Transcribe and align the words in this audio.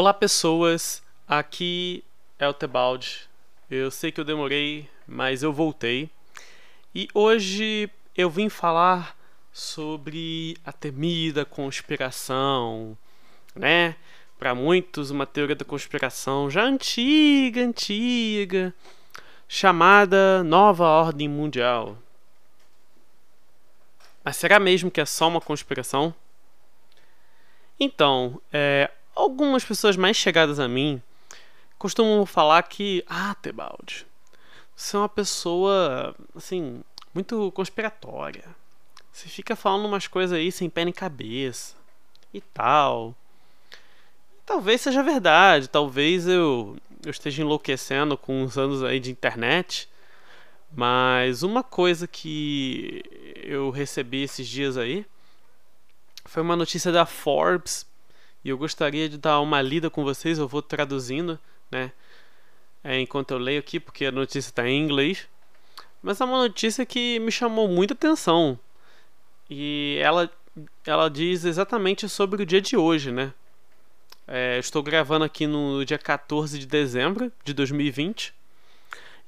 Olá 0.00 0.14
pessoas, 0.14 1.02
aqui 1.26 2.04
é 2.38 2.46
o 2.46 2.54
Tebaldi. 2.54 3.28
Eu 3.68 3.90
sei 3.90 4.12
que 4.12 4.20
eu 4.20 4.24
demorei, 4.24 4.88
mas 5.08 5.42
eu 5.42 5.52
voltei. 5.52 6.08
E 6.94 7.08
hoje 7.12 7.90
eu 8.16 8.30
vim 8.30 8.48
falar 8.48 9.16
sobre 9.52 10.56
a 10.64 10.70
temida 10.70 11.44
conspiração, 11.44 12.96
né? 13.56 13.96
Para 14.38 14.54
muitos, 14.54 15.10
uma 15.10 15.26
teoria 15.26 15.56
da 15.56 15.64
conspiração 15.64 16.48
já 16.48 16.62
antiga, 16.62 17.60
antiga, 17.60 18.72
chamada 19.48 20.44
Nova 20.44 20.84
Ordem 20.84 21.28
Mundial. 21.28 21.98
Mas 24.22 24.36
será 24.36 24.60
mesmo 24.60 24.92
que 24.92 25.00
é 25.00 25.04
só 25.04 25.26
uma 25.26 25.40
conspiração? 25.40 26.14
Então, 27.80 28.40
é, 28.52 28.92
algumas 29.18 29.64
pessoas 29.64 29.96
mais 29.96 30.16
chegadas 30.16 30.60
a 30.60 30.68
mim 30.68 31.02
costumam 31.76 32.24
falar 32.24 32.62
que, 32.62 33.04
ah, 33.08 33.34
Tebaldi, 33.42 34.06
você 34.74 34.96
é 34.96 35.00
uma 35.00 35.08
pessoa, 35.08 36.14
assim, 36.36 36.82
muito 37.12 37.50
conspiratória. 37.52 38.44
Você 39.12 39.28
fica 39.28 39.56
falando 39.56 39.86
umas 39.86 40.06
coisas 40.06 40.36
aí 40.36 40.52
sem 40.52 40.70
pé 40.70 40.84
nem 40.84 40.94
cabeça 40.94 41.74
e 42.32 42.40
tal. 42.40 43.14
Talvez 44.46 44.80
seja 44.80 45.02
verdade, 45.02 45.68
talvez 45.68 46.28
eu, 46.28 46.76
eu 47.04 47.10
esteja 47.10 47.42
enlouquecendo 47.42 48.16
com 48.16 48.42
uns 48.42 48.56
anos 48.56 48.84
aí 48.84 49.00
de 49.00 49.10
internet. 49.10 49.88
Mas 50.72 51.42
uma 51.42 51.64
coisa 51.64 52.06
que 52.06 53.02
eu 53.42 53.70
recebi 53.70 54.22
esses 54.22 54.46
dias 54.46 54.76
aí 54.76 55.04
foi 56.24 56.42
uma 56.42 56.54
notícia 56.54 56.92
da 56.92 57.06
Forbes 57.06 57.87
e 58.48 58.50
eu 58.50 58.56
gostaria 58.56 59.10
de 59.10 59.18
dar 59.18 59.40
uma 59.40 59.60
lida 59.60 59.90
com 59.90 60.02
vocês. 60.02 60.38
Eu 60.38 60.48
vou 60.48 60.62
traduzindo, 60.62 61.38
né? 61.70 61.92
É, 62.82 62.98
enquanto 62.98 63.32
eu 63.32 63.38
leio 63.38 63.60
aqui, 63.60 63.78
porque 63.78 64.06
a 64.06 64.10
notícia 64.10 64.48
está 64.48 64.66
em 64.66 64.82
inglês. 64.82 65.28
Mas 66.02 66.18
é 66.18 66.24
uma 66.24 66.38
notícia 66.38 66.86
que 66.86 67.18
me 67.18 67.30
chamou 67.30 67.68
muita 67.68 67.92
atenção. 67.92 68.58
E 69.50 69.98
ela, 70.00 70.30
ela 70.86 71.10
diz 71.10 71.44
exatamente 71.44 72.08
sobre 72.08 72.42
o 72.42 72.46
dia 72.46 72.62
de 72.62 72.74
hoje, 72.74 73.12
né? 73.12 73.34
É, 74.26 74.58
estou 74.58 74.82
gravando 74.82 75.26
aqui 75.26 75.46
no 75.46 75.84
dia 75.84 75.98
14 75.98 76.58
de 76.58 76.66
dezembro 76.66 77.30
de 77.44 77.52
2020. 77.52 78.32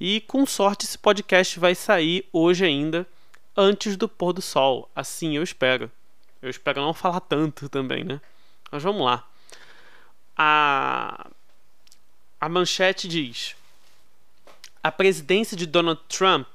E 0.00 0.22
com 0.22 0.46
sorte 0.46 0.86
esse 0.86 0.96
podcast 0.96 1.60
vai 1.60 1.74
sair 1.74 2.26
hoje 2.32 2.64
ainda, 2.64 3.06
antes 3.54 3.98
do 3.98 4.08
pôr 4.08 4.32
do 4.32 4.40
sol. 4.40 4.88
Assim 4.96 5.36
eu 5.36 5.42
espero. 5.42 5.92
Eu 6.40 6.48
espero 6.48 6.80
não 6.80 6.94
falar 6.94 7.20
tanto 7.20 7.68
também, 7.68 8.02
né? 8.02 8.18
Mas 8.70 8.82
vamos 8.82 9.04
lá. 9.04 9.26
A, 10.36 11.28
a 12.40 12.48
manchete 12.48 13.08
diz: 13.08 13.56
A 14.82 14.92
presidência 14.92 15.56
de 15.56 15.66
Donald 15.66 16.00
Trump 16.08 16.46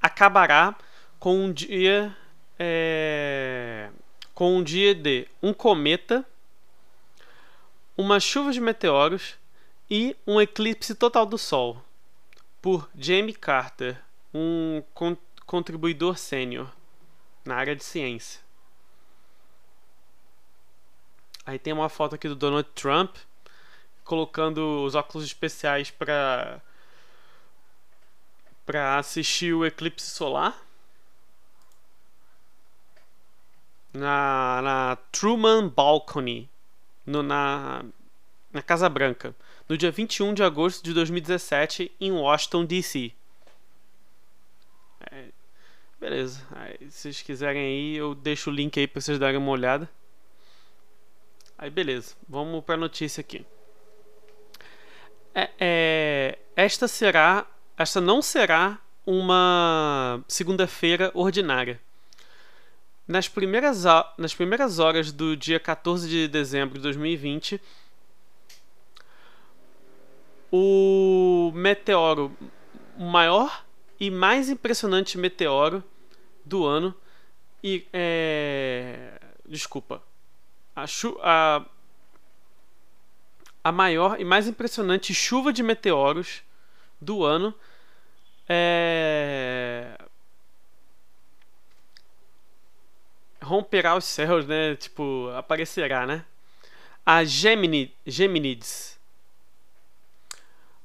acabará 0.00 0.76
com 1.18 1.36
um 1.36 1.52
dia. 1.52 2.16
É, 2.58 3.88
com 4.34 4.56
um 4.56 4.62
dia 4.62 4.94
de 4.94 5.26
um 5.42 5.52
cometa, 5.52 6.24
uma 7.96 8.20
chuva 8.20 8.52
de 8.52 8.60
meteoros 8.60 9.34
e 9.90 10.16
um 10.24 10.40
eclipse 10.40 10.94
total 10.94 11.26
do 11.26 11.36
Sol. 11.36 11.82
Por 12.62 12.88
Jamie 12.96 13.34
Carter, 13.34 14.00
um 14.32 14.80
con 14.94 15.16
contribuidor 15.44 16.18
sênior 16.18 16.70
na 17.44 17.56
área 17.56 17.74
de 17.74 17.82
ciência. 17.82 18.40
Aí 21.48 21.58
tem 21.58 21.72
uma 21.72 21.88
foto 21.88 22.14
aqui 22.14 22.28
do 22.28 22.34
Donald 22.34 22.68
Trump 22.74 23.16
colocando 24.04 24.84
os 24.84 24.94
óculos 24.94 25.24
especiais 25.24 25.90
para 25.90 26.60
para 28.66 28.98
assistir 28.98 29.54
o 29.54 29.64
eclipse 29.64 30.10
solar 30.10 30.62
na, 33.94 34.60
na 34.62 34.96
Truman 35.10 35.68
Balcony 35.68 36.50
no, 37.06 37.22
na, 37.22 37.82
na 38.52 38.60
Casa 38.60 38.86
Branca 38.90 39.34
no 39.66 39.74
dia 39.74 39.90
21 39.90 40.34
de 40.34 40.42
agosto 40.42 40.84
de 40.84 40.92
2017 40.92 41.90
em 41.98 42.12
Washington 42.12 42.66
DC. 42.66 43.10
É, 45.10 45.28
beleza, 45.98 46.46
aí, 46.50 46.76
se 46.90 46.90
vocês 46.90 47.22
quiserem 47.22 47.62
aí 47.62 47.96
eu 47.96 48.14
deixo 48.14 48.50
o 48.50 48.52
link 48.52 48.78
aí 48.78 48.86
para 48.86 49.00
vocês 49.00 49.18
darem 49.18 49.38
uma 49.38 49.50
olhada. 49.50 49.88
Aí 51.60 51.70
beleza, 51.70 52.14
vamos 52.28 52.62
para 52.64 52.76
a 52.76 52.78
notícia 52.78 53.20
aqui. 53.20 53.44
É, 55.34 55.50
é, 55.58 56.38
esta 56.54 56.86
será, 56.86 57.44
esta 57.76 58.00
não 58.00 58.22
será 58.22 58.78
uma 59.04 60.22
segunda-feira 60.28 61.10
ordinária. 61.14 61.80
Nas 63.08 63.26
primeiras, 63.26 63.82
nas 64.16 64.32
primeiras 64.32 64.78
horas 64.78 65.10
do 65.10 65.36
dia 65.36 65.58
14 65.58 66.08
de 66.08 66.28
dezembro 66.28 66.76
de 66.76 66.82
2020, 66.82 67.60
o 70.52 71.50
meteoro 71.56 72.30
maior 72.96 73.64
e 73.98 74.12
mais 74.12 74.48
impressionante 74.48 75.18
meteoro 75.18 75.82
do 76.44 76.64
ano 76.64 76.94
e 77.64 77.84
é, 77.92 79.20
desculpa 79.44 80.00
a, 80.78 80.84
a, 81.22 81.64
a 83.64 83.72
maior 83.72 84.20
e 84.20 84.24
mais 84.24 84.46
impressionante 84.46 85.12
chuva 85.12 85.52
de 85.52 85.62
meteoros 85.62 86.42
do 87.00 87.24
ano 87.24 87.54
é... 88.48 89.98
romperá 93.42 93.96
os 93.96 94.04
céus, 94.04 94.46
né? 94.46 94.76
Tipo, 94.76 95.30
aparecerá, 95.36 96.06
né? 96.06 96.24
A 97.04 97.24
Gemini, 97.24 97.94
Geminides. 98.06 98.98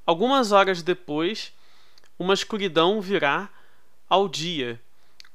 Algumas 0.05 0.51
horas 0.51 0.81
depois, 0.81 1.53
uma 2.17 2.33
escuridão 2.33 2.99
virá 2.99 3.49
ao 4.09 4.27
dia, 4.27 4.81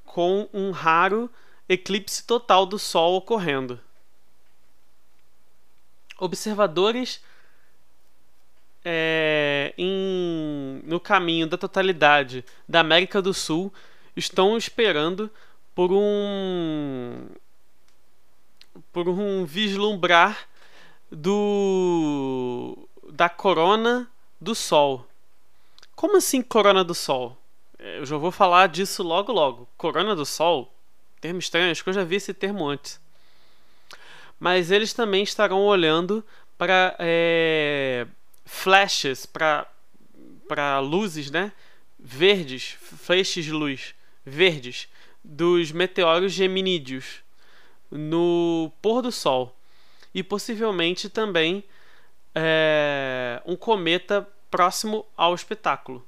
com 0.05 0.49
um 0.53 0.71
raro 0.71 1.31
eclipse 1.69 2.25
total 2.25 2.67
do 2.67 2.79
Sol 2.79 3.17
ocorrendo 3.17 3.81
observadores 6.19 7.23
é, 8.85 9.73
em, 9.79 10.83
no 10.85 10.99
caminho 10.99 11.47
da 11.47 11.57
totalidade 11.57 12.45
da 12.69 12.81
América 12.81 13.23
do 13.23 13.33
Sul 13.33 13.73
estão 14.17 14.57
esperando 14.57 15.31
por 15.75 15.93
um 15.93 17.29
por 18.93 19.09
um 19.09 19.45
vislumbrar 19.45 20.49
do 21.11 22.89
da 23.11 23.29
corona 23.29 24.11
do 24.41 24.55
Sol. 24.55 25.07
Como 25.95 26.17
assim 26.17 26.43
corona 26.43 26.85
do 26.85 26.95
Sol? 26.95 27.37
Eu 27.79 28.05
já 28.05 28.17
vou 28.17 28.31
falar 28.31 28.69
disso 28.69 29.03
logo 29.03 29.33
logo. 29.33 29.69
Corona 29.77 30.15
do 30.15 30.27
Sol, 30.27 30.73
termo 31.21 31.39
estranho, 31.39 31.71
acho 31.71 31.83
que 31.83 31.91
eu 31.91 31.95
já 31.95 32.05
vi 32.05 32.17
esse 32.17 32.35
termo 32.35 32.67
antes 32.67 33.01
mas 34.39 34.71
eles 34.71 34.93
também 34.93 35.23
estarão 35.23 35.61
olhando 35.61 36.25
para 36.57 36.95
é, 36.99 38.07
flashes, 38.45 39.27
para 39.27 40.81
luzes, 40.81 41.31
né? 41.31 41.53
Verdes, 41.99 42.77
flashes 42.81 43.45
de 43.45 43.53
luz 43.53 43.95
verdes 44.29 44.89
dos 45.25 45.73
meteoros 45.73 46.33
geminídeos 46.33 47.23
no 47.91 48.71
pôr 48.81 49.03
do 49.03 49.11
sol 49.11 49.57
e 50.15 50.23
possivelmente 50.23 51.09
também 51.09 51.65
é, 52.35 53.43
um 53.45 53.57
cometa 53.57 54.29
próximo 54.51 55.05
ao 55.17 55.35
espetáculo. 55.35 56.07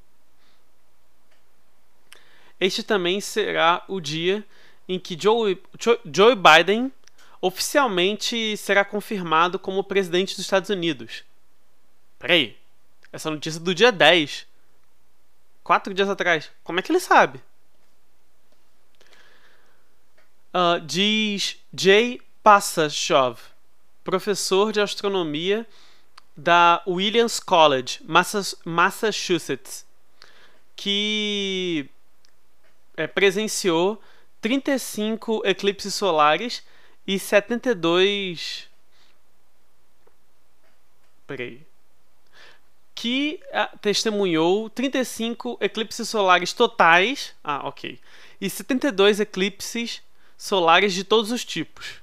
Este 2.58 2.82
também 2.82 3.20
será 3.20 3.82
o 3.88 4.00
dia 4.00 4.44
em 4.88 4.98
que 4.98 5.16
Joe, 5.18 5.60
Joe 6.04 6.34
Biden 6.34 6.92
oficialmente 7.40 8.56
será 8.56 8.84
confirmado 8.84 9.58
como 9.58 9.84
presidente 9.84 10.34
dos 10.34 10.44
Estados 10.44 10.70
Unidos. 10.70 11.24
Peraí, 12.18 12.56
essa 13.12 13.30
notícia 13.30 13.58
é 13.58 13.62
do 13.62 13.74
dia 13.74 13.90
10. 13.90 14.46
Quatro 15.64 15.94
dias 15.94 16.08
atrás. 16.08 16.50
Como 16.62 16.78
é 16.78 16.82
que 16.82 16.92
ele 16.92 17.00
sabe? 17.00 17.40
Uh, 20.52 20.80
diz 20.84 21.58
Jay 21.72 22.20
Passashov, 22.42 23.38
professor 24.02 24.72
de 24.72 24.80
astronomia 24.80 25.66
da 26.36 26.82
Williams 26.86 27.38
College, 27.38 28.00
Massachusetts, 28.64 29.86
que 30.74 31.88
é, 32.96 33.06
presenciou 33.06 34.02
35 34.40 35.42
eclipses 35.44 35.94
solares 35.94 36.62
e 37.10 37.18
72 37.18 38.68
Peraí. 41.26 41.66
Que 42.94 43.40
ah, 43.52 43.66
testemunhou 43.80 44.70
35 44.70 45.58
eclipses 45.60 46.08
solares 46.08 46.52
totais. 46.52 47.34
Ah, 47.42 47.66
ok. 47.66 47.98
E 48.40 48.48
72 48.48 49.18
eclipses 49.18 50.02
solares 50.38 50.92
de 50.92 51.02
todos 51.02 51.32
os 51.32 51.44
tipos. 51.44 52.00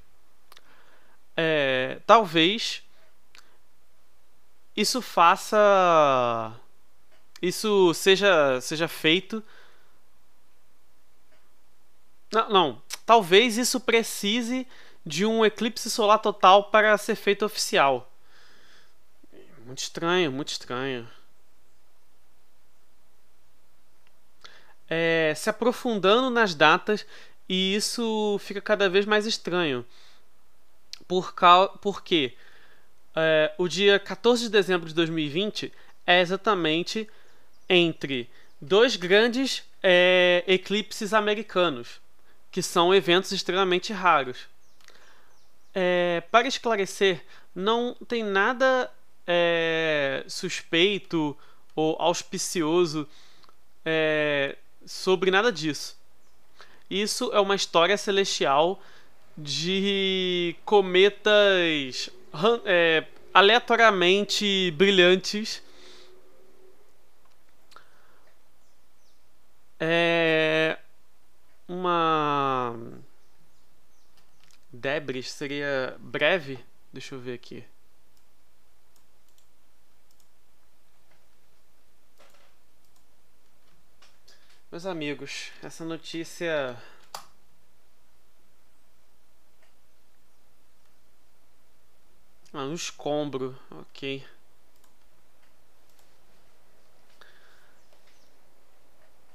É, 1.37 1.99
talvez 2.05 2.83
isso 4.75 5.01
faça. 5.01 6.53
Isso 7.41 7.93
seja, 7.93 8.59
seja 8.59 8.89
feito. 8.89 9.41
Não, 12.29 12.49
não. 12.49 12.81
Talvez 13.05 13.57
isso 13.57 13.79
precise 13.79 14.67
de 15.07 15.25
um 15.25 15.45
eclipse 15.45 15.89
solar 15.89 16.19
total 16.19 16.65
para 16.65 16.97
ser 16.97 17.15
feito 17.15 17.45
oficial. 17.45 18.11
Muito 19.65 19.79
estranho, 19.79 20.31
muito 20.31 20.49
estranho. 20.49 21.07
É, 24.89 25.33
se 25.35 25.49
aprofundando 25.49 26.29
nas 26.29 26.53
datas 26.53 27.05
e 27.47 27.75
isso 27.75 28.37
fica 28.39 28.61
cada 28.61 28.89
vez 28.89 29.05
mais 29.05 29.25
estranho. 29.25 29.85
Por 31.07 31.33
porque 31.81 32.33
é, 33.15 33.53
o 33.57 33.67
dia 33.67 33.99
14 33.99 34.43
de 34.43 34.49
dezembro 34.49 34.87
de 34.87 34.93
2020 34.93 35.71
é 36.05 36.21
exatamente 36.21 37.09
entre 37.69 38.29
dois 38.61 38.95
grandes 38.95 39.63
é, 39.81 40.43
eclipses 40.47 41.13
americanos, 41.13 42.01
que 42.51 42.61
são 42.61 42.93
eventos 42.93 43.31
extremamente 43.31 43.93
raros. 43.93 44.47
É, 45.79 46.23
para 46.31 46.47
esclarecer, 46.47 47.23
não 47.53 47.93
tem 48.07 48.23
nada 48.23 48.91
é, 49.27 50.25
suspeito 50.27 51.37
ou 51.75 51.95
auspicioso 51.99 53.07
é, 53.85 54.57
sobre 54.87 55.29
nada 55.29 55.51
disso. 55.51 55.95
Isso 56.89 57.29
é 57.31 57.39
uma 57.39 57.53
história 57.53 57.95
celestial 57.95 58.81
de 59.37 60.55
cometas 60.65 62.09
é, 62.65 63.05
aleatoriamente 63.31 64.71
brilhantes. 64.71 65.61
É 69.79 70.79
uma 71.67 72.75
debris 74.87 75.29
seria 75.31 75.97
breve. 75.99 76.57
Deixa 76.93 77.13
eu 77.13 77.19
ver 77.19 77.33
aqui. 77.33 77.61
Meus 84.71 84.85
amigos, 84.85 85.51
essa 85.61 85.83
notícia 85.83 86.77
Ah, 92.53 92.63
um 92.63 92.73
escombro, 92.73 93.57
ok. 93.69 94.25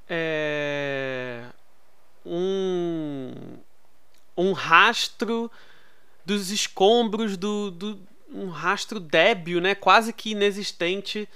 É... 0.09 1.49
Um... 2.25 2.92
Um 4.35 4.53
rastro 4.53 5.51
dos 6.25 6.49
escombros 6.49 7.37
do, 7.37 7.71
do... 7.71 8.07
Um 8.29 8.49
rastro 8.49 8.99
débil, 8.99 9.61
né? 9.61 9.75
Quase 9.75 10.11
que 10.11 10.31
inexistente 10.31 11.29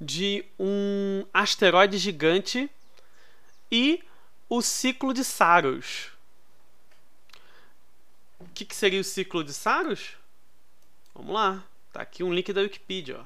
de 0.00 0.44
um 0.58 1.26
asteroide 1.32 1.98
gigante 1.98 2.70
e 3.70 4.02
o 4.48 4.62
ciclo 4.62 5.12
de 5.12 5.24
Saros. 5.24 6.10
O 8.38 8.46
que, 8.54 8.64
que 8.64 8.74
seria 8.74 9.00
o 9.00 9.04
ciclo 9.04 9.44
de 9.44 9.52
Saros? 9.52 10.16
Vamos 11.14 11.34
lá. 11.34 11.62
Tá 11.92 12.02
aqui 12.02 12.22
um 12.22 12.32
link 12.32 12.52
da 12.52 12.60
Wikipedia. 12.60 13.20
Ó. 13.20 13.24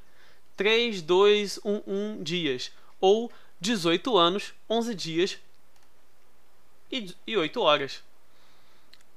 3211 0.58 2.22
dias 2.24 2.74
ou 3.00 3.32
18 3.62 4.18
anos, 4.18 4.54
11 4.70 4.94
dias 4.94 5.38
e, 6.92 7.16
e 7.26 7.38
8 7.38 7.62
horas, 7.62 8.04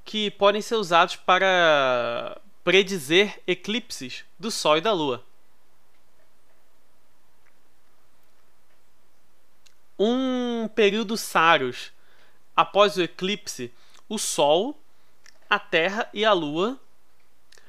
que 0.05 0.31
podem 0.31 0.63
ser 0.63 0.77
usados 0.77 1.17
para 1.17 2.41
predizer 2.63 3.41
eclipses 3.47 4.25
do 4.39 4.51
Sol 4.51 4.77
e 4.77 4.81
da 4.81 4.93
Lua. 4.93 5.25
Um 10.01 10.67
período 10.69 11.17
Saros 11.17 11.93
após 12.57 12.97
o 12.97 13.03
eclipse, 13.03 13.71
o 14.09 14.19
Sol, 14.19 14.83
a 15.49 15.59
Terra 15.59 16.09
e 16.15 16.25
a 16.25 16.33
Lua 16.33 16.81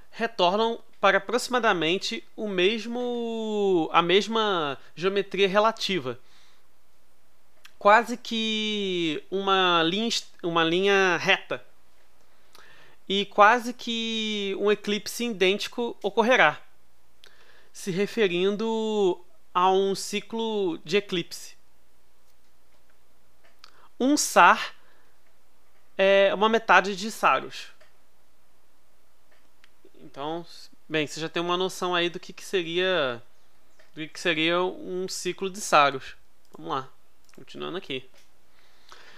retornam 0.10 0.80
para 1.00 1.18
aproximadamente 1.18 2.24
o 2.36 2.48
mesmo 2.48 3.89
a 3.92 4.01
mesma 4.01 4.78
geometria 4.95 5.48
relativa 5.48 6.18
quase 7.81 8.16
que 8.16 9.24
uma 9.31 9.81
linha, 9.81 10.12
uma 10.44 10.63
linha 10.63 11.18
reta. 11.18 11.66
E 13.10 13.25
quase 13.25 13.74
que 13.74 14.56
um 14.60 14.72
eclipse 14.72 15.25
idêntico 15.25 15.98
ocorrerá, 16.04 16.62
se 17.74 17.89
referindo 17.89 19.19
a 19.51 19.72
um 19.72 19.95
ciclo 19.95 20.78
de 20.86 20.98
eclipse. 20.98 21.56
Um 24.01 24.18
SAR 24.18 24.74
é 25.95 26.33
uma 26.33 26.50
metade 26.50 26.95
de 26.95 27.12
Saros. 27.12 27.68
Então, 29.99 30.44
bem, 30.90 31.06
você 31.06 31.21
já 31.21 31.30
tem 31.30 31.40
uma 31.40 31.56
noção 31.56 31.94
aí 31.94 32.09
do 32.09 32.19
que, 32.19 32.33
que 32.33 32.44
seria 32.44 33.21
do 33.94 34.07
que 34.07 34.19
seria 34.19 34.59
um 34.59 35.07
ciclo 35.07 35.52
de 35.52 35.61
Saros. 35.61 36.16
Vamos 36.57 36.71
lá. 36.71 36.90
Continuando 37.35 37.78
aqui. 37.78 38.09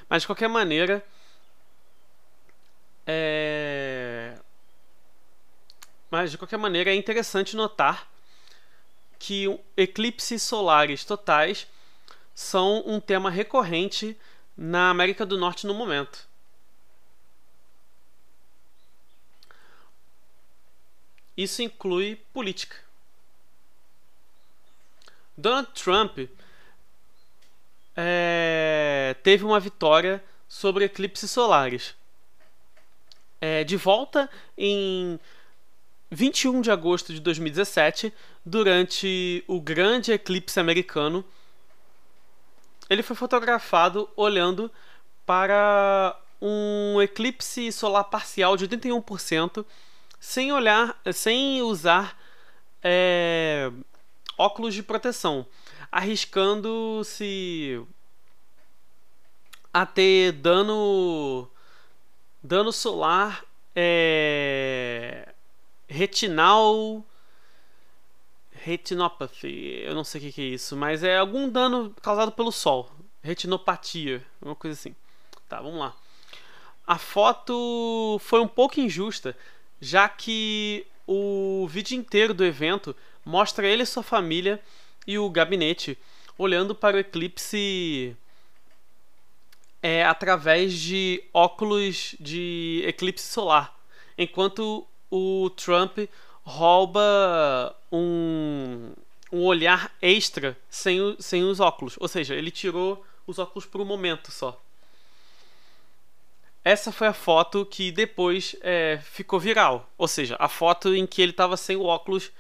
Mas 0.10 0.24
de 0.24 0.28
qualquer 0.28 0.50
maneira. 0.50 1.02
É... 3.08 4.38
Mas 6.12 6.30
de 6.30 6.38
qualquer 6.38 6.58
maneira 6.58 6.92
é 6.92 6.96
interessante 6.96 7.56
notar 7.56 8.12
que 9.18 9.46
eclipses 9.78 10.44
solares 10.44 11.06
totais 11.06 11.68
são 12.36 12.84
um 12.86 13.00
tema 13.00 13.30
recorrente 13.30 14.18
na 14.58 14.90
América 14.90 15.26
do 15.26 15.38
Norte 15.38 15.66
no 15.66 15.74
momento. 15.74 16.28
Isso 21.36 21.62
inclui 21.62 22.16
política. 22.32 22.76
Donald 25.36 25.70
Trump 25.74 26.20
é, 27.96 29.16
teve 29.24 29.44
uma 29.44 29.60
vitória 29.60 30.24
sobre 30.48 30.86
eclipses 30.86 31.32
solares. 31.32 31.96
É, 33.42 33.64
de 33.64 33.76
volta 33.76 34.30
em 34.58 35.20
21 36.12 36.62
de 36.62 36.72
agosto 36.72 37.12
de 37.14 37.20
2017, 37.20 38.14
durante 38.46 39.44
o 39.48 39.60
grande 39.60 40.12
eclipse 40.12 40.60
americano, 40.60 41.26
ele 42.94 43.04
foi 43.04 43.16
fotografado 43.16 44.10
olhando 44.16 44.72
para 45.26 46.18
um 46.42 47.02
eclipse 47.02 47.72
solar 47.72 48.06
parcial 48.06 48.56
de 48.56 48.68
81%, 48.68 49.66
sem 50.20 50.52
olhar, 50.52 51.00
sem 51.14 51.62
usar 51.62 52.18
é, 52.82 53.72
óculos 54.38 54.74
de 54.74 54.84
proteção 54.84 55.46
arriscando-se 55.94 57.80
a 59.72 59.86
ter 59.86 60.32
dano 60.32 61.48
dano 62.42 62.72
solar 62.72 63.46
é, 63.76 65.32
retinal 65.88 67.06
retinopathy, 68.64 69.82
eu 69.84 69.94
não 69.94 70.04
sei 70.04 70.20
o 70.20 70.24
que, 70.24 70.32
que 70.32 70.42
é 70.42 70.46
isso, 70.46 70.78
mas 70.78 71.04
é 71.04 71.18
algum 71.18 71.50
dano 71.50 71.94
causado 72.02 72.32
pelo 72.32 72.52
sol, 72.52 72.90
retinopatia, 73.22 74.26
uma 74.42 74.56
coisa 74.56 74.80
assim. 74.80 74.96
Tá, 75.50 75.62
vamos 75.62 75.80
lá. 75.80 75.94
a 76.88 76.98
foto 76.98 78.18
foi 78.22 78.40
um 78.40 78.48
pouco 78.48 78.80
injusta, 78.80 79.38
já 79.80 80.08
que 80.08 80.86
o 81.06 81.68
vídeo 81.70 81.98
inteiro 81.98 82.34
do 82.34 82.46
evento 82.46 82.96
mostra 83.26 83.68
ele 83.68 83.84
e 83.84 83.86
sua 83.86 84.02
família 84.02 84.60
e 85.06 85.18
o 85.18 85.30
gabinete 85.30 85.98
olhando 86.38 86.74
para 86.74 86.96
o 86.96 87.00
eclipse 87.00 88.16
é, 89.82 90.06
através 90.06 90.74
de 90.74 91.22
óculos 91.34 92.16
de 92.20 92.82
eclipse 92.88 93.28
solar, 93.28 93.78
enquanto 94.18 94.88
o 95.12 95.50
Trump 95.52 96.00
rouba 96.44 97.76
um, 97.92 98.92
um 99.32 99.44
olhar 99.44 99.92
extra 100.02 100.58
sem, 100.70 101.02
o, 101.02 101.16
sem 101.22 101.44
os 101.44 101.60
óculos, 101.60 101.96
ou 102.00 102.08
seja, 102.08 102.36
ele 102.36 102.52
tirou 102.52 103.06
os 103.26 103.40
óculos 103.40 103.66
por 103.66 103.82
um 103.82 103.86
momento 103.86 104.32
só. 104.32 104.60
Essa 106.64 106.94
foi 106.94 107.08
a 107.08 107.14
foto 107.14 107.66
que 107.66 107.92
depois 107.92 108.56
é, 108.62 109.00
ficou 109.04 109.38
viral. 109.38 109.90
Ou 109.98 110.08
seja, 110.08 110.38
a 110.40 110.48
foto 110.48 110.96
em 110.96 111.06
que 111.06 111.22
ele 111.22 111.32
estava 111.32 111.58
sem 111.58 111.76
o 111.76 111.84
óculos. 111.84 112.32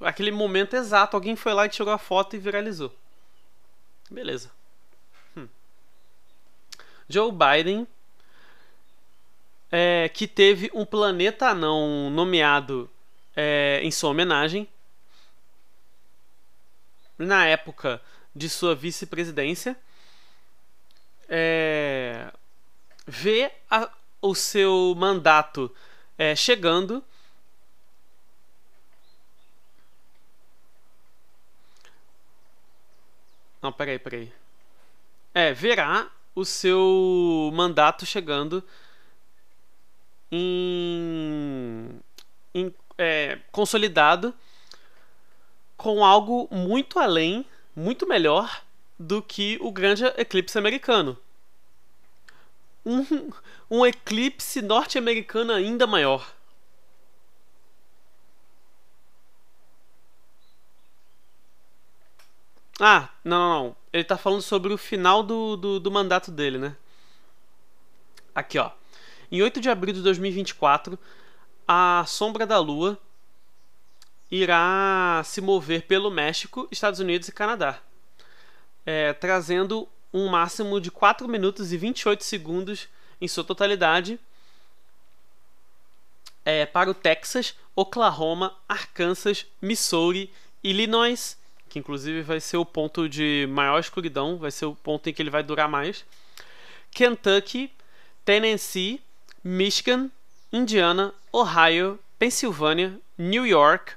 Aquele 0.00 0.32
momento 0.32 0.74
exato, 0.74 1.16
alguém 1.16 1.36
foi 1.36 1.54
lá 1.54 1.64
e 1.66 1.68
tirou 1.68 1.94
a 1.94 1.98
foto 1.98 2.34
e 2.34 2.38
viralizou. 2.38 2.92
Beleza. 4.10 4.50
Hum. 5.36 5.46
Joe 7.08 7.30
Biden, 7.30 7.86
é, 9.70 10.10
que 10.12 10.26
teve 10.26 10.68
um 10.74 10.84
planeta 10.84 11.48
anão 11.48 12.10
nomeado 12.10 12.90
é, 13.36 13.80
em 13.82 13.90
sua 13.90 14.10
homenagem, 14.10 14.68
na 17.18 17.46
época 17.46 18.00
de 18.34 18.48
sua 18.48 18.74
vice-presidência, 18.74 19.76
é, 21.28 22.32
vê 23.06 23.50
a, 23.70 23.90
o 24.20 24.34
seu 24.34 24.94
mandato 24.96 25.74
é, 26.18 26.34
chegando. 26.34 27.04
Não, 33.62 33.72
peraí, 33.72 33.98
peraí. 33.98 34.32
É, 35.32 35.52
verá 35.52 36.10
o 36.34 36.44
seu 36.44 37.50
mandato 37.54 38.04
chegando 38.04 38.62
em, 40.30 42.00
em 42.54 42.74
é, 42.98 43.38
consolidado 43.52 44.34
com 45.76 46.04
algo 46.04 46.48
muito 46.50 46.98
além, 46.98 47.44
muito 47.74 48.06
melhor 48.06 48.62
do 48.98 49.20
que 49.20 49.58
o 49.60 49.72
grande 49.72 50.04
eclipse 50.16 50.56
americano 50.56 51.18
um, 52.84 53.30
um 53.70 53.86
eclipse 53.86 54.60
norte-americano 54.60 55.52
ainda 55.52 55.86
maior. 55.86 56.34
Ah, 62.80 63.08
não, 63.24 63.38
não, 63.38 63.64
não. 63.64 63.76
Ele 63.92 64.04
tá 64.04 64.16
falando 64.18 64.42
sobre 64.42 64.72
o 64.72 64.78
final 64.78 65.22
do, 65.22 65.56
do, 65.56 65.80
do, 65.80 65.90
mandato 65.90 66.30
dele, 66.30 66.58
né? 66.58 66.76
Aqui, 68.34 68.58
ó. 68.58 68.70
Em 69.30 69.40
8 69.42 69.60
de 69.60 69.70
abril 69.70 69.94
de 69.94 70.02
2024, 70.02 70.98
a 71.66 72.04
sombra 72.06 72.46
da 72.46 72.58
Lua 72.58 72.98
irá 74.30 75.22
se 75.24 75.40
mover 75.40 75.86
pelo 75.86 76.10
México, 76.10 76.68
Estados 76.70 77.00
Unidos 77.00 77.28
e 77.28 77.32
Canadá, 77.32 77.80
é, 78.84 79.12
trazendo 79.12 79.88
um 80.12 80.28
máximo 80.28 80.80
de 80.80 80.90
4 80.90 81.28
minutos 81.28 81.72
e 81.72 81.76
28 81.76 82.22
segundos 82.22 82.88
em 83.20 83.28
sua 83.28 83.44
totalidade 83.44 84.18
é, 86.44 86.66
para 86.66 86.90
o 86.90 86.94
Texas, 86.94 87.54
Oklahoma, 87.74 88.56
Arkansas, 88.68 89.46
Missouri, 89.60 90.32
Illinois, 90.62 91.38
que 91.68 91.78
inclusive 91.78 92.22
vai 92.22 92.40
ser 92.40 92.56
o 92.56 92.64
ponto 92.64 93.08
de 93.08 93.48
maior 93.50 93.78
escuridão, 93.80 94.36
vai 94.36 94.50
ser 94.50 94.66
o 94.66 94.74
ponto 94.74 95.08
em 95.08 95.12
que 95.12 95.22
ele 95.22 95.30
vai 95.30 95.42
durar 95.42 95.68
mais, 95.68 96.04
Kentucky, 96.90 97.72
Tennessee, 98.24 99.02
Michigan, 99.42 100.10
Indiana, 100.54 101.12
Ohio, 101.32 101.98
Pensilvânia, 102.16 103.00
New 103.18 103.44
York, 103.44 103.94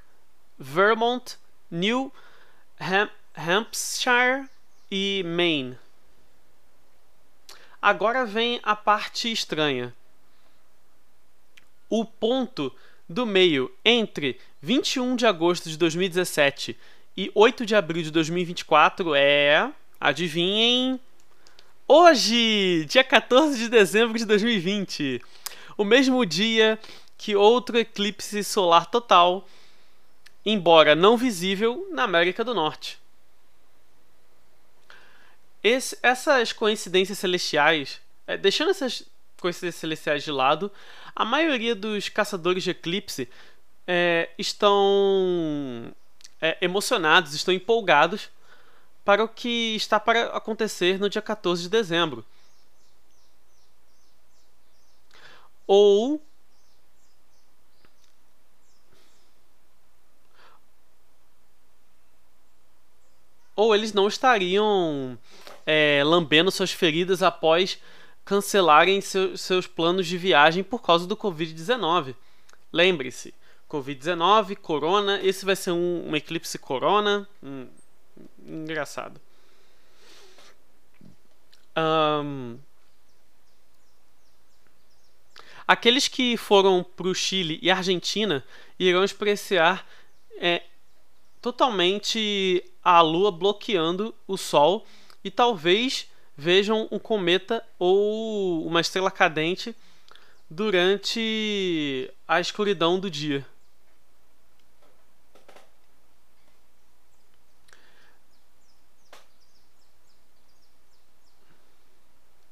Vermont, 0.58 1.38
New 1.70 2.12
Ham 2.80 3.12
Hampshire 3.36 4.50
e 4.90 5.22
Maine. 5.24 5.78
Agora 7.80 8.26
vem 8.26 8.60
a 8.64 8.76
parte 8.76 9.32
estranha. 9.32 9.94
O 11.88 12.04
ponto 12.04 12.74
do 13.08 13.24
meio 13.24 13.72
entre 13.86 14.40
21 14.60 15.16
de 15.16 15.28
agosto 15.28 15.70
de 15.70 15.78
2017 15.78 16.76
e 17.16 17.32
8 17.36 17.68
de 17.68 17.76
abril 17.76 18.02
de 18.02 18.10
2024 18.10 19.14
é. 19.14 19.72
Adivinhem? 20.02 21.00
Hoje, 21.88 22.84
dia 22.90 23.04
14 23.04 23.60
de 23.60 23.70
dezembro 23.70 24.18
de 24.18 24.26
2020. 24.26 25.22
O 25.78 25.84
mesmo 25.84 26.26
dia 26.26 26.80
que 27.18 27.36
outro 27.36 27.78
eclipse 27.78 28.44
solar 28.44 28.88
total, 28.88 29.48
embora 30.46 30.96
não 30.96 31.16
visível, 31.16 31.88
na 31.92 32.04
América 32.04 32.44
do 32.44 32.54
Norte. 32.54 33.00
Esse, 35.64 35.98
essas 36.02 36.52
coincidências 36.52 37.20
celestiais, 37.20 38.02
é, 38.26 38.38
deixando 38.38 38.72
essas 38.72 39.04
coincidências 39.40 39.80
celestiais 39.80 40.24
de 40.24 40.32
lado, 40.32 40.72
a 41.16 41.26
maioria 41.26 41.76
dos 41.76 42.10
caçadores 42.10 42.64
de 42.64 42.72
eclipse 42.72 43.30
é, 43.86 44.30
estão 44.38 45.94
é, 46.42 46.58
emocionados, 46.62 47.34
estão 47.34 47.54
empolgados 47.54 48.30
para 49.04 49.24
o 49.24 49.28
que 49.28 49.76
está 49.76 50.00
para 50.00 50.36
acontecer 50.36 51.00
no 51.00 51.10
dia 51.10 51.22
14 51.22 51.64
de 51.64 51.70
dezembro. 51.70 52.26
Ou 55.68 56.22
ou 63.56 63.76
eles 63.76 63.92
não 63.92 64.08
estariam 64.08 65.18
é, 65.66 66.04
lambendo 66.06 66.52
suas 66.52 66.72
feridas 66.72 67.22
após 67.22 67.80
cancelarem 68.24 69.02
seu, 69.02 69.38
seus 69.38 69.66
planos 69.66 70.06
de 70.06 70.18
viagem 70.18 70.64
por 70.64 70.82
causa 70.82 71.08
do 71.08 71.18
Covid-19. 71.18 72.16
Lembre-se, 72.72 73.34
Covid-19, 73.70 74.56
Corona, 74.58 75.20
esse 75.22 75.46
vai 75.46 75.56
ser 75.56 75.72
um, 75.72 76.10
um 76.10 76.16
eclipse 76.16 76.58
Corona. 76.60 77.28
Hum, 77.42 77.68
engraçado. 78.46 79.20
Um, 81.76 82.58
aqueles 85.68 86.08
que 86.08 86.38
foram 86.38 86.84
para 86.84 87.08
o 87.08 87.14
Chile 87.14 87.60
e 87.62 87.70
Argentina 87.70 88.44
irão 88.80 89.04
experienciar 89.04 89.86
é, 90.40 90.64
totalmente 91.42 92.64
a 92.84 93.02
Lua 93.02 93.32
bloqueando 93.32 94.16
o 94.26 94.38
Sol 94.38 94.86
e 95.24 95.30
talvez 95.30 96.08
vejam 96.38 96.88
um 96.92 96.98
cometa 96.98 97.64
ou 97.78 98.66
uma 98.66 98.80
estrela 98.80 99.12
cadente 99.12 99.76
durante 100.50 102.10
a 102.28 102.40
escuridão 102.40 103.00
do 103.00 103.10
dia. 103.12 103.46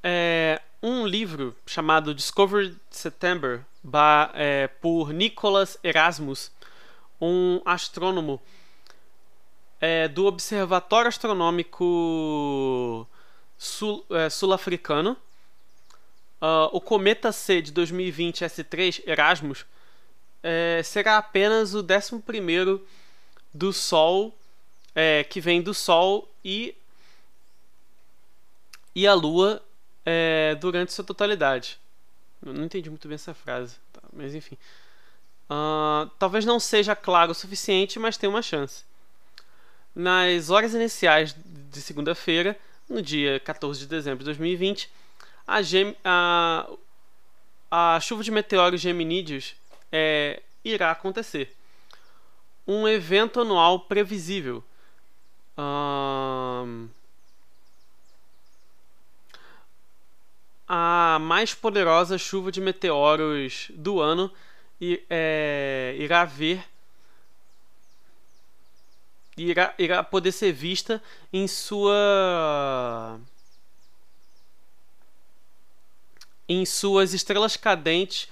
É 0.03 0.54
um 0.85 1.07
livro 1.07 1.55
chamado 1.65 2.13
Discovered 2.13 2.77
September 2.91 3.65
é, 4.35 4.67
por 4.67 5.11
Nicholas 5.11 5.79
Erasmus, 5.83 6.51
um 7.19 7.59
astrônomo 7.65 8.39
é, 9.81 10.07
do 10.07 10.27
Observatório 10.27 11.07
Astronômico 11.09 13.07
Sul, 13.57 14.05
é, 14.11 14.29
Sul-Africano. 14.29 15.17
Uh, 16.39 16.69
o 16.71 16.79
Cometa 16.79 17.31
C 17.31 17.63
de 17.63 17.71
2020 17.71 18.45
S3 18.45 19.01
Erasmus 19.07 19.65
é, 20.43 20.83
será 20.83 21.17
apenas 21.17 21.73
o 21.73 21.79
11 21.79 22.21
do 23.51 23.73
Sol, 23.73 24.37
é, 24.93 25.23
que 25.23 25.41
vem 25.41 25.63
do 25.63 25.73
Sol 25.73 26.29
e, 26.43 26.75
e 28.93 29.07
a 29.07 29.15
Lua 29.15 29.64
é, 30.05 30.55
durante 30.55 30.93
sua 30.93 31.03
totalidade. 31.03 31.79
Eu 32.45 32.53
não 32.53 32.63
entendi 32.63 32.89
muito 32.89 33.07
bem 33.07 33.15
essa 33.15 33.33
frase, 33.33 33.77
tá, 33.91 34.01
mas 34.13 34.35
enfim. 34.35 34.57
Uh, 35.49 36.09
talvez 36.19 36.45
não 36.45 36.59
seja 36.59 36.95
claro 36.95 37.31
o 37.31 37.35
suficiente, 37.35 37.97
mas 37.99 38.17
tem 38.17 38.29
uma 38.29 38.41
chance. 38.41 38.83
Nas 39.95 40.49
horas 40.49 40.73
iniciais 40.73 41.35
de 41.45 41.81
segunda-feira, 41.81 42.57
no 42.89 43.01
dia 43.01 43.39
14 43.39 43.79
de 43.79 43.87
dezembro 43.87 44.19
de 44.19 44.25
2020, 44.25 44.91
a, 45.47 45.61
gem 45.61 45.95
a 46.03 46.67
a 47.69 47.99
chuva 47.99 48.23
de 48.23 48.31
meteoros 48.31 48.79
geminídeos 48.79 49.55
é, 49.91 50.41
irá 50.63 50.91
acontecer. 50.91 51.53
Um 52.65 52.87
evento 52.87 53.41
anual 53.41 53.81
previsível. 53.81 54.63
A 60.67 61.17
mais 61.21 61.53
poderosa 61.53 62.17
chuva 62.17 62.51
de 62.51 62.61
meteoros 62.61 63.71
do 63.75 64.01
ano 64.01 64.31
e, 64.81 65.03
é, 65.09 65.95
irá 65.99 66.25
ver 66.25 66.63
irá, 69.37 69.73
irá 69.77 70.03
poder 70.03 70.31
ser 70.31 70.51
vista 70.51 71.01
em 71.31 71.47
sua 71.47 73.19
em 76.47 76.65
suas 76.65 77.13
estrelas 77.13 77.57
cadentes 77.57 78.29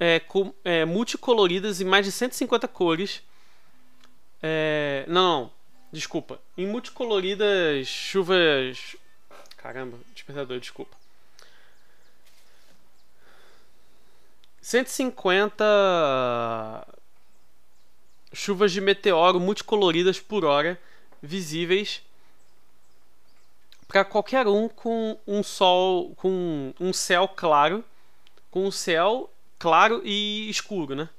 é, 0.00 0.18
com, 0.18 0.52
é, 0.64 0.84
multicoloridas 0.84 1.80
em 1.80 1.84
mais 1.84 2.04
de 2.04 2.10
150 2.10 2.66
cores. 2.66 3.22
É, 4.42 5.04
não, 5.06 5.42
não, 5.42 5.52
desculpa. 5.92 6.40
Em 6.56 6.66
multicoloridas 6.66 7.86
chuvas. 7.86 8.96
Caramba, 9.56 9.98
despertador, 10.12 10.58
desculpa. 10.58 11.01
150 14.72 16.86
chuvas 18.32 18.72
de 18.72 18.80
meteoro 18.80 19.38
multicoloridas 19.38 20.18
por 20.18 20.46
hora 20.46 20.80
visíveis 21.22 22.00
para 23.86 24.02
qualquer 24.02 24.48
um 24.48 24.70
com 24.70 25.18
um 25.26 25.42
sol, 25.42 26.14
com 26.14 26.72
um 26.80 26.90
céu 26.90 27.28
claro, 27.28 27.84
com 28.50 28.64
um 28.64 28.70
céu 28.70 29.30
claro 29.58 30.00
e 30.06 30.48
escuro, 30.48 30.94
né? 30.94 31.10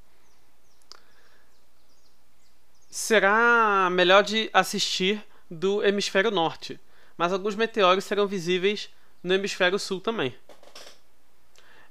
Será 2.89 3.87
melhor 3.91 4.23
de 4.23 4.49
assistir 4.51 5.23
do 5.47 5.85
hemisfério 5.85 6.31
norte, 6.31 6.79
mas 7.15 7.31
alguns 7.31 7.53
meteoros 7.53 8.03
serão 8.03 8.25
visíveis 8.25 8.89
no 9.21 9.31
hemisfério 9.31 9.77
sul 9.77 10.01
também. 10.01 10.35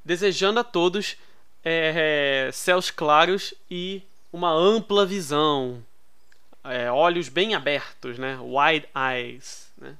Desejando 0.04 0.58
a 0.58 0.64
todos 0.64 1.16
é, 1.64 2.46
é, 2.48 2.52
céus 2.52 2.90
claros 2.90 3.54
e 3.70 4.02
uma 4.32 4.50
ampla 4.50 5.04
visão, 5.06 5.84
é, 6.64 6.90
olhos 6.90 7.28
bem 7.28 7.54
abertos, 7.54 8.18
né? 8.18 8.38
Wide 8.40 8.88
eyes, 8.94 9.70
né? 9.76 9.96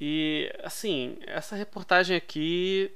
E 0.00 0.52
assim, 0.64 1.16
essa 1.26 1.54
reportagem 1.54 2.16
aqui, 2.16 2.90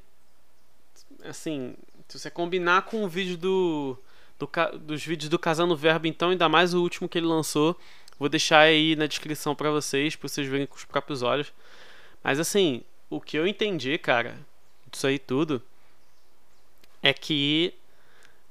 assim, 1.25 1.75
se 2.09 2.19
você 2.19 2.31
combinar 2.31 2.83
com 2.83 3.05
o 3.05 3.09
vídeo 3.09 3.37
do, 3.37 3.99
do 4.39 4.51
dos 4.79 5.05
vídeos 5.05 5.29
do 5.29 5.39
Casando 5.39 5.77
Verbo, 5.77 6.07
então 6.07 6.31
ainda 6.31 6.49
mais 6.49 6.75
o 6.75 6.83
último 6.83 7.09
que 7.09 7.19
ele 7.19 7.27
lançou, 7.27 7.79
vou 8.19 8.29
deixar 8.29 8.61
aí 8.61 8.97
na 8.97 9.07
descrição 9.07 9.55
para 9.55 9.71
vocês, 9.71 10.17
para 10.17 10.29
vocês 10.29 10.47
verem 10.49 10.67
com 10.67 10.77
os 10.77 10.85
próprios 10.85 11.23
olhos. 11.23 11.53
Mas 12.25 12.41
assim, 12.41 12.83
o 13.09 13.21
que 13.21 13.37
eu 13.37 13.47
entendi, 13.47 13.97
cara, 13.99 14.37
disso 14.91 15.07
aí 15.07 15.19
tudo, 15.19 15.63
é 17.03 17.13
que 17.13 17.75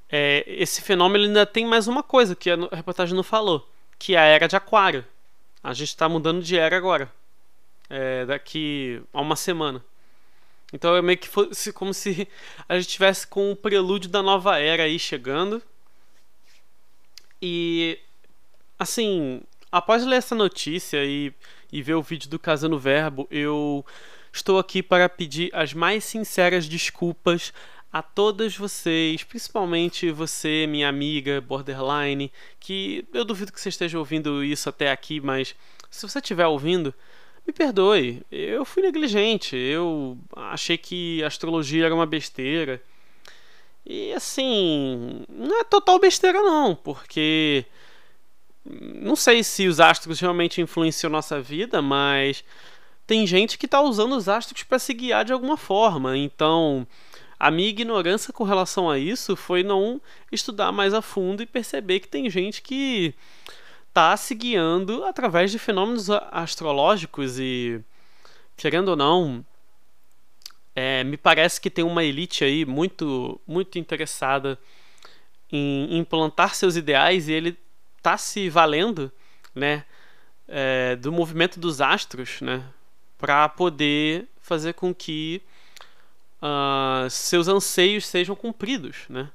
é, 0.09 0.43
esse 0.47 0.81
fenômeno 0.81 1.25
ainda 1.25 1.45
tem 1.45 1.65
mais 1.65 1.87
uma 1.87 2.03
coisa 2.03 2.35
que 2.35 2.49
a 2.49 2.55
reportagem 2.71 3.15
não 3.15 3.23
falou, 3.23 3.67
que 3.97 4.15
é 4.15 4.19
a 4.19 4.23
era 4.23 4.47
de 4.47 4.55
Aquário. 4.55 5.05
A 5.63 5.73
gente 5.73 5.89
está 5.89 6.07
mudando 6.07 6.43
de 6.43 6.57
era 6.57 6.77
agora 6.77 7.11
é, 7.89 8.25
daqui 8.25 9.01
a 9.13 9.21
uma 9.21 9.35
semana. 9.35 9.83
Então 10.73 10.95
é 10.95 11.01
meio 11.01 11.17
que 11.17 11.27
fosse 11.27 11.71
como 11.71 11.93
se 11.93 12.27
a 12.67 12.77
gente 12.77 12.89
tivesse 12.89 13.25
com 13.25 13.51
o 13.51 13.55
prelúdio 13.55 14.09
da 14.09 14.21
nova 14.21 14.59
era 14.59 14.83
aí 14.83 14.99
chegando. 14.99 15.61
E 17.41 17.99
assim, 18.77 19.41
após 19.71 20.05
ler 20.05 20.17
essa 20.17 20.35
notícia 20.35 21.03
e, 21.05 21.33
e 21.71 21.81
ver 21.81 21.95
o 21.95 22.01
vídeo 22.01 22.29
do 22.29 22.39
Casando 22.39 22.79
Verbo, 22.79 23.27
eu 23.29 23.85
estou 24.33 24.59
aqui 24.59 24.83
para 24.83 25.07
pedir 25.07 25.49
as 25.53 25.73
mais 25.73 26.03
sinceras 26.03 26.67
desculpas 26.67 27.53
a 27.95 28.01
todas 28.01 28.57
vocês, 28.57 29.23
principalmente 29.23 30.11
você, 30.11 30.67
minha 30.67 30.89
amiga 30.89 31.39
borderline, 31.39 32.29
que 32.59 33.07
eu 33.13 33.23
duvido 33.23 33.53
que 33.53 33.61
você 33.61 33.69
esteja 33.69 33.97
ouvindo 33.97 34.43
isso 34.43 34.67
até 34.67 34.91
aqui, 34.91 35.21
mas 35.21 35.55
se 35.89 36.05
você 36.05 36.19
estiver 36.19 36.45
ouvindo, 36.45 36.93
me 37.47 37.53
perdoe, 37.53 38.21
eu 38.29 38.65
fui 38.65 38.83
negligente, 38.83 39.55
eu 39.55 40.17
achei 40.35 40.77
que 40.77 41.23
astrologia 41.23 41.85
era 41.85 41.95
uma 41.95 42.05
besteira. 42.05 42.83
E 43.85 44.11
assim, 44.11 45.23
não 45.29 45.61
é 45.61 45.63
total 45.63 45.97
besteira 45.97 46.41
não, 46.41 46.75
porque 46.75 47.63
não 48.65 49.15
sei 49.15 49.41
se 49.41 49.69
os 49.69 49.79
astros 49.79 50.19
realmente 50.19 50.59
influenciam 50.59 51.09
nossa 51.09 51.39
vida, 51.39 51.81
mas 51.81 52.43
tem 53.07 53.25
gente 53.25 53.57
que 53.57 53.67
está 53.67 53.79
usando 53.79 54.17
os 54.17 54.27
astros 54.27 54.63
para 54.63 54.79
se 54.79 54.93
guiar 54.93 55.23
de 55.23 55.31
alguma 55.31 55.55
forma. 55.55 56.17
Então, 56.17 56.85
a 57.45 57.51
minha 57.51 57.69
ignorância 57.69 58.33
com 58.33 58.43
relação 58.43 58.89
a 58.89 58.97
isso 58.97 59.35
foi 59.35 59.61
não 59.61 60.01
estudar 60.31 60.71
mais 60.71 60.95
a 60.95 61.01
fundo 61.01 61.43
e 61.43 61.45
perceber 61.45 61.99
que 61.99 62.07
tem 62.07 62.27
gente 62.27 62.59
que 62.59 63.13
está 63.87 64.17
se 64.17 64.33
guiando 64.33 65.03
através 65.03 65.51
de 65.51 65.59
fenômenos 65.59 66.09
astrológicos 66.09 67.37
e, 67.37 67.79
querendo 68.57 68.89
ou 68.89 68.95
não, 68.95 69.45
é, 70.75 71.03
me 71.03 71.17
parece 71.17 71.61
que 71.61 71.69
tem 71.69 71.85
uma 71.85 72.03
elite 72.03 72.43
aí 72.43 72.65
muito, 72.65 73.39
muito 73.45 73.77
interessada 73.77 74.57
em 75.51 75.99
implantar 75.99 76.55
seus 76.55 76.75
ideais 76.75 77.29
e 77.29 77.33
ele 77.33 77.55
está 77.95 78.17
se 78.17 78.49
valendo, 78.49 79.11
né, 79.53 79.85
é, 80.47 80.95
do 80.95 81.11
movimento 81.11 81.59
dos 81.59 81.79
astros, 81.79 82.41
né, 82.41 82.63
para 83.19 83.47
poder 83.47 84.27
fazer 84.41 84.73
com 84.73 84.95
que 84.95 85.43
uh, 86.41 87.09
seus 87.09 87.47
anseios 87.47 88.05
sejam 88.05 88.35
cumpridos, 88.35 89.05
né. 89.09 89.29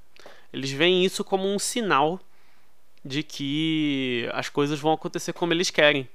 Eles 0.53 0.71
veem 0.71 1.05
isso 1.05 1.23
como 1.23 1.47
um 1.47 1.59
sinal 1.59 2.21
de 3.05 3.23
que 3.23 4.29
as 4.33 4.49
coisas 4.49 4.79
vão 4.79 4.93
acontecer 4.93 5.33
como 5.33 5.53
eles 5.53 5.71
querem. 5.71 6.09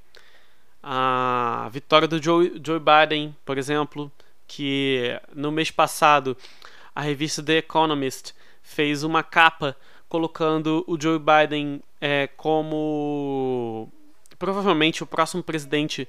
A 0.83 1.69
vitória 1.71 2.07
do 2.07 2.21
Joe, 2.21 2.61
Joe 2.63 2.79
Biden, 2.79 3.35
por 3.43 3.57
exemplo, 3.57 4.11
que 4.47 5.19
no 5.33 5.51
mês 5.51 5.71
passado 5.71 6.37
a 6.93 7.01
revista 7.01 7.41
The 7.41 7.57
Economist 7.57 8.33
fez 8.61 9.03
uma 9.03 9.23
capa 9.23 9.75
colocando 10.07 10.83
o 10.87 10.99
Joe 10.99 11.19
Biden 11.19 11.81
é, 11.99 12.27
como 12.27 13.91
provavelmente 14.37 15.01
o 15.01 15.07
próximo 15.07 15.41
presidente 15.41 16.07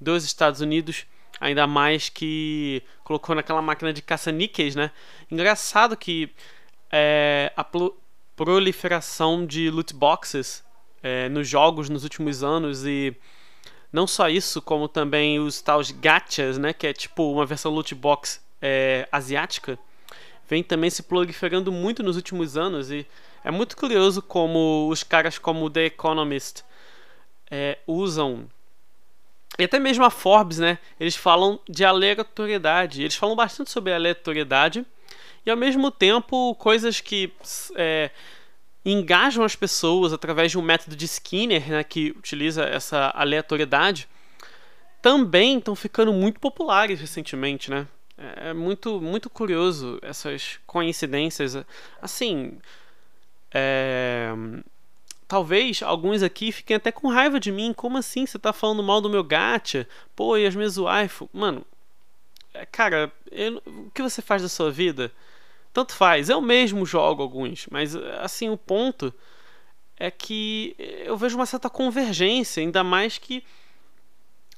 dos 0.00 0.24
Estados 0.24 0.60
Unidos, 0.60 1.06
ainda 1.40 1.66
mais 1.66 2.08
que 2.08 2.82
colocou 3.04 3.34
naquela 3.34 3.62
máquina 3.62 3.92
de 3.92 4.02
caça-níqueis, 4.02 4.74
né? 4.74 4.90
Engraçado 5.30 5.96
que 5.96 6.30
é, 6.90 7.52
a, 7.56 7.64
proliferação 8.36 9.46
de 9.46 9.70
loot 9.70 9.94
boxes 9.94 10.64
é, 11.02 11.28
nos 11.28 11.48
jogos 11.48 11.88
nos 11.88 12.04
últimos 12.04 12.42
anos 12.42 12.84
e 12.84 13.16
não 13.92 14.06
só 14.06 14.28
isso, 14.28 14.62
como 14.62 14.88
também 14.88 15.38
os 15.38 15.60
tais 15.60 15.90
gachas, 15.90 16.56
né, 16.56 16.72
que 16.72 16.86
é 16.86 16.92
tipo 16.92 17.30
uma 17.30 17.44
versão 17.44 17.72
loot 17.72 17.94
box 17.94 18.40
é, 18.60 19.06
asiática, 19.12 19.78
vem 20.48 20.62
também 20.62 20.88
se 20.88 21.02
proliferando 21.02 21.70
muito 21.70 22.02
nos 22.02 22.16
últimos 22.16 22.56
anos 22.56 22.90
e 22.90 23.06
é 23.44 23.50
muito 23.50 23.76
curioso 23.76 24.22
como 24.22 24.88
os 24.88 25.02
caras 25.02 25.38
como 25.38 25.68
The 25.68 25.86
Economist 25.86 26.64
é, 27.50 27.78
usam 27.86 28.48
e 29.58 29.64
até 29.64 29.78
mesmo 29.78 30.04
a 30.04 30.10
Forbes, 30.10 30.58
né? 30.58 30.78
Eles 30.98 31.14
falam 31.14 31.60
de 31.68 31.84
aleatoriedade. 31.84 33.02
Eles 33.02 33.16
falam 33.16 33.36
bastante 33.36 33.70
sobre 33.70 33.92
aleatoriedade 33.92 34.84
e 35.44 35.50
ao 35.50 35.56
mesmo 35.56 35.90
tempo 35.90 36.54
coisas 36.54 37.00
que 37.00 37.32
é, 37.76 38.10
engajam 38.84 39.44
as 39.44 39.54
pessoas 39.54 40.12
através 40.12 40.52
de 40.52 40.58
um 40.58 40.62
método 40.62 40.96
de 40.96 41.04
Skinner, 41.04 41.68
né, 41.68 41.84
que 41.84 42.10
utiliza 42.16 42.64
essa 42.64 43.12
aleatoriedade, 43.14 44.08
também 45.00 45.58
estão 45.58 45.74
ficando 45.74 46.12
muito 46.12 46.38
populares 46.38 47.00
recentemente, 47.00 47.70
né? 47.70 47.86
É, 48.16 48.50
é 48.50 48.52
muito, 48.52 49.00
muito 49.00 49.28
curioso 49.28 49.98
essas 50.00 50.60
coincidências. 50.66 51.56
Assim, 52.00 52.58
é... 53.52 54.32
talvez 55.32 55.82
alguns 55.82 56.22
aqui 56.22 56.52
fiquem 56.52 56.76
até 56.76 56.92
com 56.92 57.08
raiva 57.08 57.40
de 57.40 57.50
mim. 57.50 57.72
Como 57.72 57.96
assim? 57.96 58.26
Você 58.26 58.38
tá 58.38 58.52
falando 58.52 58.82
mal 58.82 59.00
do 59.00 59.08
meu 59.08 59.24
gacha? 59.24 59.88
Pô, 60.14 60.36
e 60.36 60.44
as 60.44 60.54
minhas 60.54 60.76
waifu? 60.76 61.26
Mano, 61.32 61.64
é, 62.52 62.66
cara, 62.66 63.10
eu... 63.30 63.62
o 63.64 63.90
que 63.94 64.02
você 64.02 64.20
faz 64.20 64.42
da 64.42 64.48
sua 64.50 64.70
vida? 64.70 65.10
Tanto 65.72 65.94
faz, 65.94 66.28
eu 66.28 66.38
mesmo 66.42 66.84
jogo 66.84 67.22
alguns, 67.22 67.66
mas 67.70 67.96
assim, 68.20 68.50
o 68.50 68.58
ponto 68.58 69.10
é 69.96 70.10
que 70.10 70.76
eu 70.78 71.16
vejo 71.16 71.34
uma 71.36 71.46
certa 71.46 71.70
convergência, 71.70 72.62
ainda 72.62 72.84
mais 72.84 73.16
que 73.16 73.42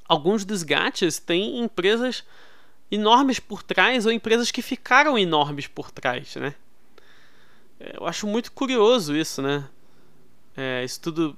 alguns 0.09 0.45
dos 0.45 0.65
gachas 0.65 1.21
têm 1.21 1.61
empresas 1.61 2.25
enormes 2.91 3.39
por 3.39 3.63
trás 3.63 4.07
ou 4.07 4.11
empresas 4.11 4.51
que 4.51 4.61
ficaram 4.61 5.17
enormes 5.17 5.69
por 5.69 5.93
trás, 5.93 6.35
né? 6.35 6.53
É, 7.79 7.97
eu 7.97 8.09
acho 8.09 8.27
muito 8.27 8.51
curioso 8.51 9.17
isso, 9.17 9.41
né? 9.41 9.69
É, 10.57 10.85
isso 10.85 11.01
tudo 11.01 11.37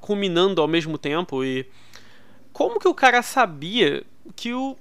culminando 0.00 0.60
ao 0.60 0.66
mesmo 0.66 0.98
tempo 0.98 1.44
e 1.44 1.66
como 2.52 2.80
que 2.80 2.88
o 2.88 2.94
cara 2.94 3.22
sabia 3.22 4.04
que 4.34 4.52
o 4.52 4.76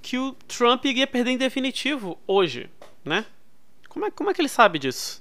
que 0.00 0.16
o 0.16 0.32
Trump 0.46 0.84
iria 0.84 1.06
perder 1.06 1.32
em 1.32 1.36
definitivo 1.36 2.16
hoje, 2.28 2.70
né? 3.04 3.26
Como 3.88 4.04
é, 4.04 4.10
como 4.12 4.30
é 4.30 4.34
que 4.34 4.40
ele 4.40 4.48
sabe 4.48 4.78
disso? 4.78 5.20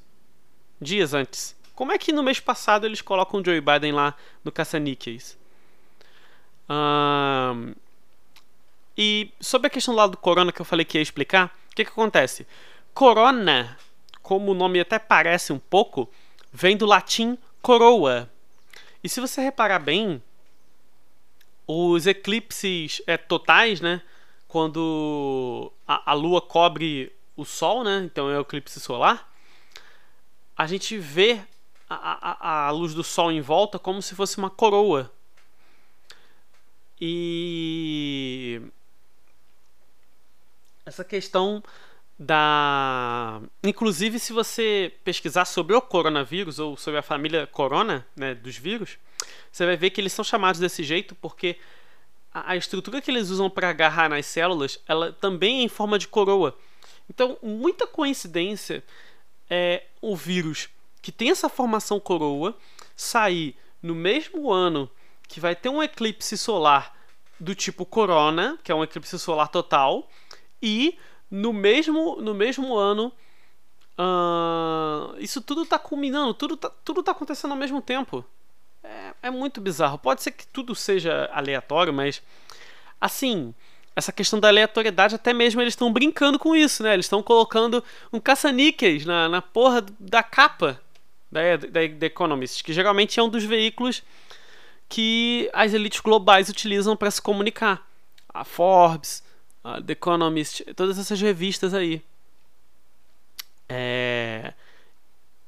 Dias 0.80 1.15
antes. 1.15 1.56
Como 1.73 1.91
é 1.91 1.97
que 1.97 2.13
no 2.13 2.21
mês 2.21 2.39
passado 2.39 2.86
eles 2.86 3.01
colocam 3.01 3.39
o 3.39 3.43
Joe 3.43 3.60
Biden 3.60 3.93
lá 3.93 4.15
no 4.43 4.51
caça-níqueis? 4.51 5.36
Um, 6.69 7.73
e 8.95 9.32
sobre 9.39 9.67
a 9.67 9.69
questão 9.71 9.95
lá 9.95 10.06
do 10.06 10.17
corona 10.17 10.51
que 10.51 10.62
eu 10.62 10.65
falei 10.65 10.86
que 10.86 10.99
ia 10.99 11.01
explicar, 11.01 11.47
o 11.71 11.75
que, 11.75 11.84
que 11.84 11.91
acontece? 11.91 12.45
Corona, 12.93 13.78
como 14.21 14.51
o 14.51 14.56
nome 14.56 14.80
até 14.80 14.99
parece 14.99 15.51
um 15.51 15.60
pouco, 15.60 16.08
vem 16.54 16.78
do 16.78 16.86
latim 16.86 17.38
coroa. 17.65 18.32
E 19.04 19.10
se 19.10 19.19
você 19.19 19.41
reparar 19.41 19.80
bem, 19.80 20.21
os 21.65 22.06
eclipses 22.06 23.01
é, 23.08 23.17
totais, 23.17 23.82
né? 23.82 24.04
Quando 24.47 25.71
a, 25.88 26.12
a 26.12 26.13
lua 26.13 26.39
cobre 26.39 27.12
o 27.36 27.43
sol, 27.43 27.84
né? 27.84 28.04
Então 28.06 28.30
é 28.30 28.38
o 28.38 28.41
eclipse 28.41 28.80
solar. 28.80 29.34
A 30.56 30.67
gente 30.67 30.95
vê 30.99 31.41
a, 31.89 31.95
a, 31.95 32.67
a 32.67 32.71
luz 32.71 32.93
do 32.93 33.04
sol 33.04 33.32
em 33.32 33.41
volta 33.41 33.80
como 33.80 33.99
se 33.99 34.13
fosse 34.13 34.38
uma 34.38 34.51
coroa. 34.51 35.12
E 37.01 38.62
essa 40.86 41.04
questão 41.04 41.63
da. 42.17 43.41
Inclusive, 43.63 44.19
se 44.19 44.34
você 44.34 44.93
pesquisar 45.04 45.45
sobre 45.45 45.75
o 45.75 45.82
coronavírus 45.82 46.60
ou 46.60 46.78
sobre 46.78 46.99
a 46.99 47.04
família 47.04 47.47
corona, 47.47 48.06
né, 48.15 48.34
dos 48.34 48.58
vírus, 48.58 48.97
você 49.51 49.65
vai 49.65 49.78
ver 49.78 49.89
que 49.89 49.99
eles 49.99 50.13
são 50.13 50.23
chamados 50.23 50.60
desse 50.60 50.84
jeito 50.84 51.15
porque 51.15 51.58
a, 52.34 52.56
estrutura 52.56 53.01
que 53.01 53.10
eles 53.10 53.30
usam 53.30 53.49
para 53.49 53.69
agarrar 53.69 54.10
nas 54.10 54.25
células, 54.25 54.80
ela 54.88 55.13
também 55.13 55.60
é 55.60 55.63
em 55.63 55.69
forma 55.69 55.97
de 55.97 56.08
coroa. 56.08 56.58
Então, 57.10 57.38
muita 57.41 57.88
coincidência 57.88 58.84
é 59.49 59.84
o 60.01 60.15
vírus 60.15 60.69
que 61.01 61.12
tem 61.12 61.30
essa 61.30 61.47
formação 61.47 61.99
coroa 61.99 62.58
sair 62.95 63.56
no 63.82 63.93
mesmo 63.93 64.51
ano 64.51 64.89
que 65.28 65.39
vai 65.39 65.56
ter 65.56 65.69
um 65.69 65.82
eclipse 65.82 66.38
solar 66.38 66.95
do 67.39 67.54
tipo 67.54 67.86
corona, 67.86 68.58
que 68.63 68.71
é 68.71 68.75
um 68.75 68.84
eclipse 68.84 69.17
solar 69.19 69.49
total, 69.49 70.10
e 70.62 70.97
no 71.30 71.52
mesmo, 71.52 72.18
no 72.22 72.34
mesmo 72.34 72.76
ano, 72.76 73.12
uh, 73.98 75.16
isso 75.20 75.42
tudo 75.42 75.64
está 75.64 75.80
culminando, 75.80 76.34
tudo 76.34 76.54
está 76.56 76.70
tudo 76.84 77.04
tá 77.04 77.12
acontecendo 77.12 77.52
ao 77.52 77.58
mesmo 77.58 77.82
tempo. 77.82 78.24
É, 78.84 79.14
é 79.24 79.30
muito 79.30 79.60
bizarro. 79.60 79.98
Pode 79.98 80.22
ser 80.22 80.32
que 80.32 80.46
tudo 80.48 80.76
seja 80.76 81.30
aleatório, 81.34 81.94
mas 81.94 82.22
assim, 83.02 83.54
essa 83.96 84.12
questão 84.12 84.40
da 84.40 84.48
aleatoriedade, 84.48 85.16
até 85.16 85.34
mesmo 85.34 85.62
eles 85.62 85.74
estão 85.74 85.92
brincando 85.92 86.38
com 86.38 86.56
isso, 86.56 86.84
né? 86.84 86.94
Eles 86.94 87.06
estão 87.06 87.24
colocando 87.24 87.84
um 88.12 88.20
caça-níqueis 88.20 89.06
na, 89.06 89.30
na 89.30 89.42
porra 89.42 89.84
da 90.00 90.22
capa 90.22 90.82
da, 91.32 91.56
da, 91.58 91.88
da 91.88 92.06
Economist, 92.06 92.64
que 92.64 92.74
geralmente 92.74 93.20
é 93.20 93.24
um 93.24 93.30
dos 93.30 93.44
veículos 93.44 94.04
que 94.88 95.50
as 95.54 95.74
elites 95.74 96.00
globais 96.00 96.50
utilizam 96.50 96.96
para 96.96 97.10
se 97.10 97.22
comunicar. 97.22 97.88
A 98.34 98.44
Forbes, 98.44 99.24
The 99.86 99.93
Economist, 99.93 100.63
todas 100.75 100.99
essas 100.99 101.19
revistas 101.19 101.73
aí. 101.73 102.01
É... 103.67 104.54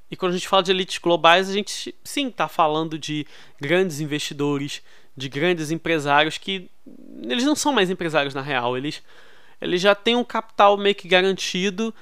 E 0.10 0.15
quando 0.15 0.32
a 0.32 0.36
gente 0.36 0.47
fala 0.47 0.63
de 0.63 0.71
elites 0.71 0.97
globais, 0.97 1.49
a 1.49 1.53
gente 1.53 1.93
sim 2.03 2.27
está 2.27 2.47
falando 2.47 2.97
de 2.97 3.27
grandes 3.60 3.99
investidores, 3.99 4.82
de 5.15 5.27
grandes 5.27 5.69
empresários 5.69 6.38
que 6.38 6.69
eles 7.23 7.43
não 7.43 7.56
são 7.56 7.73
mais 7.73 7.89
empresários 7.89 8.34
na 8.34 8.41
real, 8.41 8.77
eles, 8.77 9.03
eles 9.60 9.82
já 9.82 9.93
têm 9.93 10.15
um 10.15 10.23
capital 10.23 10.77
meio 10.77 10.95
que 10.95 11.08
garantido 11.08 11.93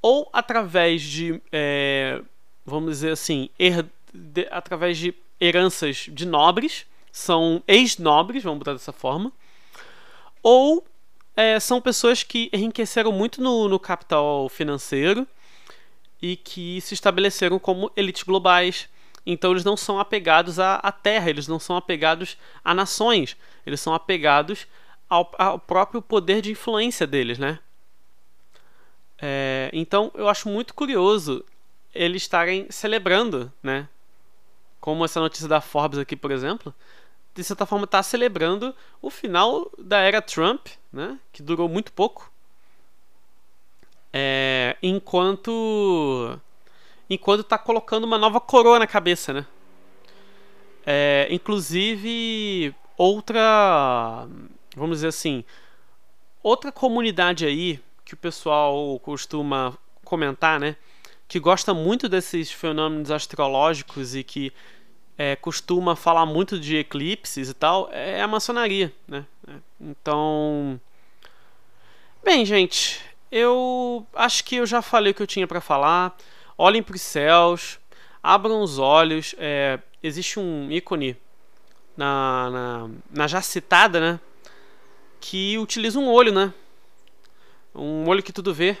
ou 0.00 0.28
através 0.32 1.02
de, 1.02 1.40
é, 1.52 2.20
vamos 2.66 2.90
dizer 2.90 3.12
assim, 3.12 3.48
her, 3.58 3.86
de, 4.12 4.48
através 4.50 4.98
de 4.98 5.14
heranças 5.40 6.08
de 6.10 6.26
nobres, 6.26 6.84
são 7.12 7.62
ex-nobres, 7.68 8.42
vamos 8.42 8.58
botar 8.58 8.72
dessa 8.72 8.92
forma, 8.92 9.32
ou 10.42 10.84
é, 11.36 11.58
são 11.58 11.80
pessoas 11.80 12.22
que 12.22 12.50
enriqueceram 12.52 13.12
muito 13.12 13.42
no, 13.42 13.68
no 13.68 13.78
capital 13.78 14.48
financeiro 14.48 15.26
e 16.20 16.36
que 16.36 16.80
se 16.80 16.94
estabeleceram 16.94 17.58
como 17.58 17.90
elites 17.96 18.22
globais. 18.22 18.88
Então 19.24 19.52
eles 19.52 19.64
não 19.64 19.76
são 19.76 19.98
apegados 19.98 20.58
à, 20.58 20.76
à 20.76 20.92
terra, 20.92 21.30
eles 21.30 21.48
não 21.48 21.58
são 21.58 21.76
apegados 21.76 22.36
a 22.64 22.74
nações, 22.74 23.36
eles 23.64 23.80
são 23.80 23.94
apegados 23.94 24.66
ao, 25.08 25.30
ao 25.38 25.58
próprio 25.58 26.02
poder 26.02 26.42
de 26.42 26.50
influência 26.52 27.06
deles, 27.06 27.38
né? 27.38 27.58
É, 29.20 29.70
então 29.72 30.10
eu 30.14 30.28
acho 30.28 30.48
muito 30.48 30.74
curioso 30.74 31.44
eles 31.94 32.22
estarem 32.22 32.66
celebrando, 32.70 33.52
né? 33.62 33.88
Como 34.80 35.04
essa 35.04 35.20
notícia 35.20 35.46
da 35.46 35.60
Forbes 35.60 35.98
aqui, 35.98 36.16
por 36.16 36.32
exemplo, 36.32 36.74
de 37.34 37.44
certa 37.44 37.64
forma 37.66 37.84
está 37.84 38.02
celebrando 38.02 38.74
o 39.00 39.10
final 39.10 39.70
da 39.78 40.00
era 40.00 40.20
Trump, 40.20 40.66
né? 40.92 41.18
Que 41.32 41.42
durou 41.42 41.68
muito 41.68 41.92
pouco. 41.92 42.30
É, 44.12 44.76
enquanto 44.82 46.38
enquanto 47.08 47.40
está 47.40 47.58
colocando 47.58 48.04
uma 48.04 48.18
nova 48.18 48.40
coroa 48.40 48.78
na 48.78 48.86
cabeça, 48.86 49.32
né? 49.32 49.46
É, 50.84 51.28
inclusive 51.30 52.74
outra, 52.96 54.26
vamos 54.76 54.98
dizer 54.98 55.08
assim, 55.08 55.44
outra 56.42 56.72
comunidade 56.72 57.46
aí 57.46 57.80
que 58.04 58.14
o 58.14 58.16
pessoal 58.16 58.98
costuma 59.00 59.76
comentar, 60.04 60.58
né? 60.60 60.76
Que 61.28 61.38
gosta 61.40 61.72
muito 61.72 62.08
desses 62.08 62.50
fenômenos 62.50 63.10
astrológicos 63.10 64.14
e 64.14 64.22
que 64.22 64.52
é, 65.16 65.36
costuma 65.36 65.94
falar 65.94 66.26
muito 66.26 66.58
de 66.58 66.76
eclipses 66.76 67.48
e 67.48 67.54
tal, 67.54 67.88
é 67.92 68.22
a 68.22 68.28
maçonaria, 68.28 68.92
né? 69.06 69.24
Então, 69.80 70.80
bem, 72.22 72.44
gente, 72.44 73.00
eu 73.30 74.06
acho 74.14 74.44
que 74.44 74.56
eu 74.56 74.66
já 74.66 74.82
falei 74.82 75.12
o 75.12 75.14
que 75.14 75.22
eu 75.22 75.26
tinha 75.26 75.46
para 75.46 75.60
falar. 75.60 76.16
Olhem 76.56 76.82
para 76.82 76.96
os 76.96 77.02
céus, 77.02 77.78
abram 78.22 78.60
os 78.60 78.78
olhos. 78.78 79.34
É, 79.38 79.78
existe 80.02 80.38
um 80.38 80.70
ícone 80.70 81.16
na, 81.96 82.50
na, 82.50 82.90
na 83.10 83.26
já 83.26 83.40
citada, 83.40 84.00
né? 84.00 84.20
Que 85.20 85.56
utiliza 85.58 85.98
um 85.98 86.08
olho, 86.08 86.32
né? 86.32 86.52
Um 87.74 88.06
olho 88.06 88.22
que 88.22 88.32
tudo 88.32 88.52
vê. 88.52 88.76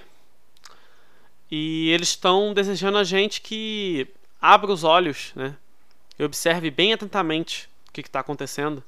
E 1.50 1.90
eles 1.90 2.08
estão 2.08 2.52
desejando 2.52 2.98
a 2.98 3.04
gente 3.04 3.40
que 3.40 4.06
abra 4.40 4.70
os 4.72 4.84
olhos, 4.84 5.32
né? 5.34 5.56
E 6.22 6.24
observe 6.24 6.70
bem 6.70 6.92
atentamente 6.92 7.68
o 7.88 7.92
que 7.92 8.00
está 8.00 8.20
acontecendo. 8.20 8.82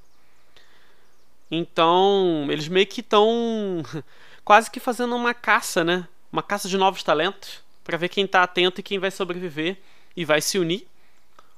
Então, 1.50 2.46
eles 2.48 2.68
meio 2.68 2.86
que 2.86 3.00
estão 3.00 3.82
quase 4.44 4.70
que 4.70 4.78
fazendo 4.78 5.14
uma 5.16 5.34
caça, 5.34 5.82
né? 5.82 6.06
Uma 6.32 6.42
caça 6.42 6.68
de 6.68 6.78
novos 6.78 7.02
talentos 7.02 7.62
para 7.82 7.98
ver 7.98 8.08
quem 8.08 8.24
está 8.24 8.42
atento 8.42 8.80
e 8.80 8.84
quem 8.84 8.98
vai 8.98 9.10
sobreviver 9.10 9.78
e 10.16 10.24
vai 10.24 10.40
se 10.40 10.58
unir, 10.58 10.86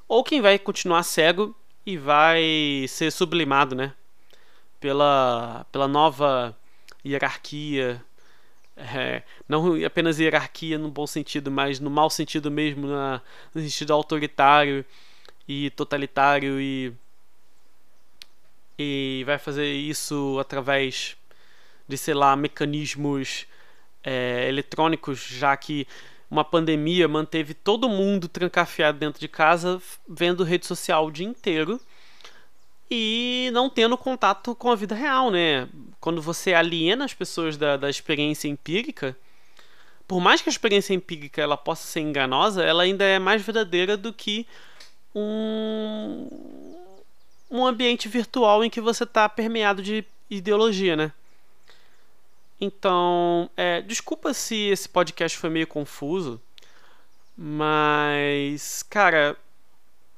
ou 0.08 0.24
quem 0.24 0.40
vai 0.40 0.58
continuar 0.58 1.02
cego 1.02 1.54
e 1.84 1.96
vai 1.96 2.86
ser 2.88 3.12
sublimado, 3.12 3.74
né? 3.74 3.92
Pela, 4.80 5.66
pela 5.70 5.86
nova 5.86 6.56
hierarquia, 7.04 8.02
é, 8.76 9.22
não 9.48 9.74
apenas 9.84 10.18
hierarquia 10.18 10.78
no 10.78 10.90
bom 10.90 11.06
sentido, 11.06 11.50
mas 11.50 11.80
no 11.80 11.90
mau 11.90 12.10
sentido 12.10 12.50
mesmo, 12.50 12.86
na, 12.86 13.20
no 13.54 13.60
sentido 13.60 13.92
autoritário 13.92 14.84
e 15.48 15.70
totalitário 15.70 16.60
e 16.60 16.92
e 18.78 19.22
vai 19.24 19.38
fazer 19.38 19.72
isso 19.72 20.36
através 20.38 21.16
de 21.88 21.96
sei 21.96 22.12
lá 22.12 22.36
mecanismos 22.36 23.46
é, 24.04 24.48
eletrônicos 24.48 25.18
já 25.18 25.56
que 25.56 25.86
uma 26.30 26.44
pandemia 26.44 27.08
manteve 27.08 27.54
todo 27.54 27.88
mundo 27.88 28.28
trancafiado 28.28 28.98
dentro 28.98 29.20
de 29.20 29.28
casa 29.28 29.80
vendo 30.08 30.44
rede 30.44 30.66
social 30.66 31.06
o 31.06 31.10
dia 31.10 31.26
inteiro 31.26 31.80
e 32.90 33.50
não 33.52 33.68
tendo 33.68 33.96
contato 33.96 34.54
com 34.54 34.70
a 34.70 34.76
vida 34.76 34.94
real, 34.94 35.30
né? 35.30 35.68
Quando 36.00 36.22
você 36.22 36.54
aliena 36.54 37.04
as 37.04 37.14
pessoas 37.14 37.56
da, 37.56 37.76
da 37.76 37.90
experiência 37.90 38.48
empírica, 38.48 39.16
por 40.06 40.20
mais 40.20 40.40
que 40.40 40.48
a 40.48 40.52
experiência 40.52 40.94
empírica 40.94 41.42
ela 41.42 41.56
possa 41.56 41.86
ser 41.86 42.00
enganosa, 42.00 42.62
ela 42.62 42.84
ainda 42.84 43.04
é 43.04 43.18
mais 43.18 43.42
verdadeira 43.42 43.96
do 43.96 44.12
que 44.12 44.46
um, 45.16 46.28
um 47.50 47.66
ambiente 47.66 48.06
virtual 48.06 48.62
em 48.62 48.68
que 48.68 48.82
você 48.82 49.04
está 49.04 49.26
permeado 49.26 49.82
de 49.82 50.04
ideologia, 50.28 50.94
né? 50.94 51.10
Então, 52.60 53.48
é, 53.56 53.80
desculpa 53.80 54.34
se 54.34 54.68
esse 54.68 54.88
podcast 54.88 55.38
foi 55.38 55.48
meio 55.48 55.66
confuso, 55.66 56.40
mas, 57.36 58.82
cara, 58.82 59.36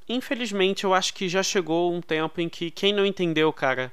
infelizmente 0.08 0.84
eu 0.84 0.94
acho 0.94 1.14
que 1.14 1.28
já 1.28 1.42
chegou 1.42 1.92
um 1.92 2.00
tempo 2.00 2.40
em 2.40 2.48
que 2.48 2.70
quem 2.70 2.92
não 2.92 3.06
entendeu, 3.06 3.52
cara, 3.52 3.92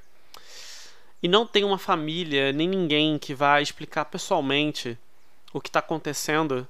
e 1.22 1.28
não 1.28 1.46
tem 1.46 1.64
uma 1.64 1.78
família 1.78 2.52
nem 2.52 2.68
ninguém 2.68 3.18
que 3.18 3.34
vá 3.34 3.62
explicar 3.62 4.06
pessoalmente 4.06 4.98
o 5.54 5.62
que 5.62 5.72
tá 5.72 5.80
acontecendo, 5.80 6.68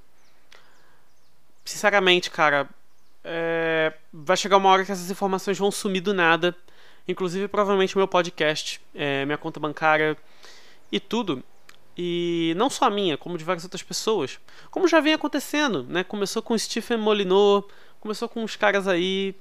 sinceramente, 1.66 2.32
cara, 2.32 2.70
é, 3.26 3.92
vai 4.14 4.38
chegar 4.38 4.58
uma 4.58 4.70
hora 4.70 4.86
que 4.86 4.92
essas 4.92 5.10
informações 5.10 5.58
vão 5.58 5.72
sumir 5.72 6.02
do 6.02 6.14
nada, 6.14 6.56
inclusive 7.08 7.48
provavelmente 7.48 7.98
meu 7.98 8.08
podcast, 8.08 8.80
é, 8.94 9.26
minha 9.26 9.38
conta 9.38 9.60
bancária 9.60 10.16
e 10.92 11.00
tudo. 11.00 11.44
E 11.98 12.54
não 12.56 12.70
só 12.70 12.86
a 12.86 12.90
minha, 12.90 13.18
como 13.18 13.38
de 13.38 13.44
várias 13.44 13.64
outras 13.64 13.82
pessoas. 13.82 14.40
Como 14.70 14.88
já 14.88 15.00
vem 15.00 15.14
acontecendo, 15.14 15.84
né? 15.84 16.04
Começou 16.04 16.42
com 16.42 16.58
Stephen 16.58 16.98
Molinot, 16.98 17.68
começou 18.00 18.30
com 18.30 18.44
uns 18.44 18.56
caras 18.56 18.88
aí. 18.88 19.34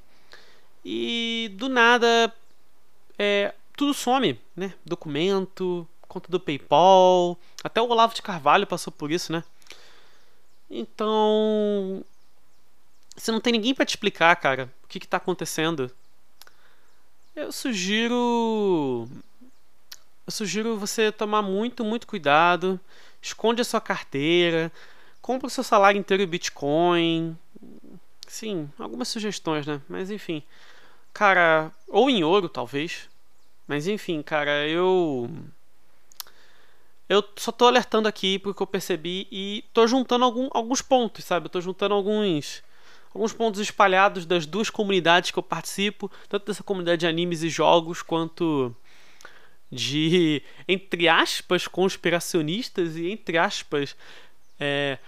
E 0.85 1.51
do 1.55 1.69
nada 1.69 2.33
é, 3.19 3.53
tudo 3.77 3.93
some, 3.93 4.41
né? 4.57 4.73
Documento, 4.85 5.87
conta 6.09 6.31
do 6.31 6.41
PayPal, 6.41 7.39
até 7.63 7.83
o 7.83 7.89
Olavo 7.89 8.15
de 8.15 8.23
Carvalho 8.23 8.67
passou 8.67 8.93
por 8.93 9.11
isso, 9.11 9.33
né? 9.33 9.43
Então, 10.71 12.05
você 13.17 13.33
não 13.33 13.41
tem 13.41 13.53
ninguém 13.53 13.75
para 13.75 13.85
te 13.85 13.91
explicar, 13.91 14.35
cara, 14.37 14.73
o 14.85 14.89
que, 14.89 15.01
que 15.01 15.09
tá 15.09 15.17
acontecendo. 15.17 15.91
Eu 17.35 17.51
sugiro 17.53 19.09
eu 20.27 20.33
sugiro 20.33 20.79
você 20.79 21.13
tomar 21.13 21.43
muito, 21.43 21.85
muito 21.85 22.07
cuidado. 22.07 22.81
Esconde 23.21 23.61
a 23.61 23.65
sua 23.65 23.81
carteira. 23.81 24.73
Compra 25.21 25.47
o 25.47 25.51
seu 25.51 25.63
salário 25.63 25.99
inteiro 25.99 26.23
em 26.23 26.27
Bitcoin. 26.27 27.37
Sim, 28.27 28.71
algumas 28.79 29.09
sugestões, 29.09 29.67
né? 29.67 29.81
Mas 29.89 30.11
enfim. 30.11 30.43
Cara, 31.13 31.71
ou 31.89 32.09
em 32.09 32.25
ouro, 32.25 32.49
talvez. 32.49 33.09
Mas 33.69 33.87
enfim, 33.87 34.23
cara, 34.23 34.67
eu. 34.67 35.31
Eu 37.07 37.23
só 37.37 37.53
tô 37.53 37.67
alertando 37.67 38.09
aqui 38.09 38.39
porque 38.39 38.63
eu 38.63 38.67
percebi 38.67 39.29
e 39.31 39.63
tô 39.75 39.87
juntando 39.87 40.25
algum, 40.25 40.49
alguns 40.53 40.81
pontos, 40.81 41.25
sabe? 41.25 41.47
Eu 41.47 41.51
tô 41.51 41.61
juntando 41.61 41.95
alguns 41.95 42.63
alguns 43.15 43.33
pontos 43.33 43.61
espalhados 43.61 44.27
das 44.27 44.45
duas 44.45 44.69
comunidades 44.69 45.31
que 45.31 45.39
eu 45.39 45.43
participo, 45.43 46.11
tanto 46.29 46.47
dessa 46.47 46.65
comunidade 46.65 47.01
de 47.01 47.07
animes 47.07 47.45
e 47.45 47.49
jogos 47.49 48.03
quanto 48.03 48.75
de, 49.71 50.43
entre 50.67 51.09
aspas, 51.09 51.69
conspiracionistas 51.69 52.97
e, 52.97 53.09
entre 53.09 53.39
aspas, 53.39 53.97
é, 54.59 54.99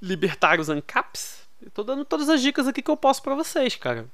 libertários 0.00 0.70
ANCAPs. 0.70 1.46
Estou 1.64 1.84
dando 1.84 2.04
todas 2.04 2.28
as 2.28 2.40
dicas 2.40 2.66
aqui 2.66 2.82
que 2.82 2.90
eu 2.90 2.96
posso 2.96 3.22
para 3.22 3.34
vocês, 3.34 3.76
cara. 3.76 4.08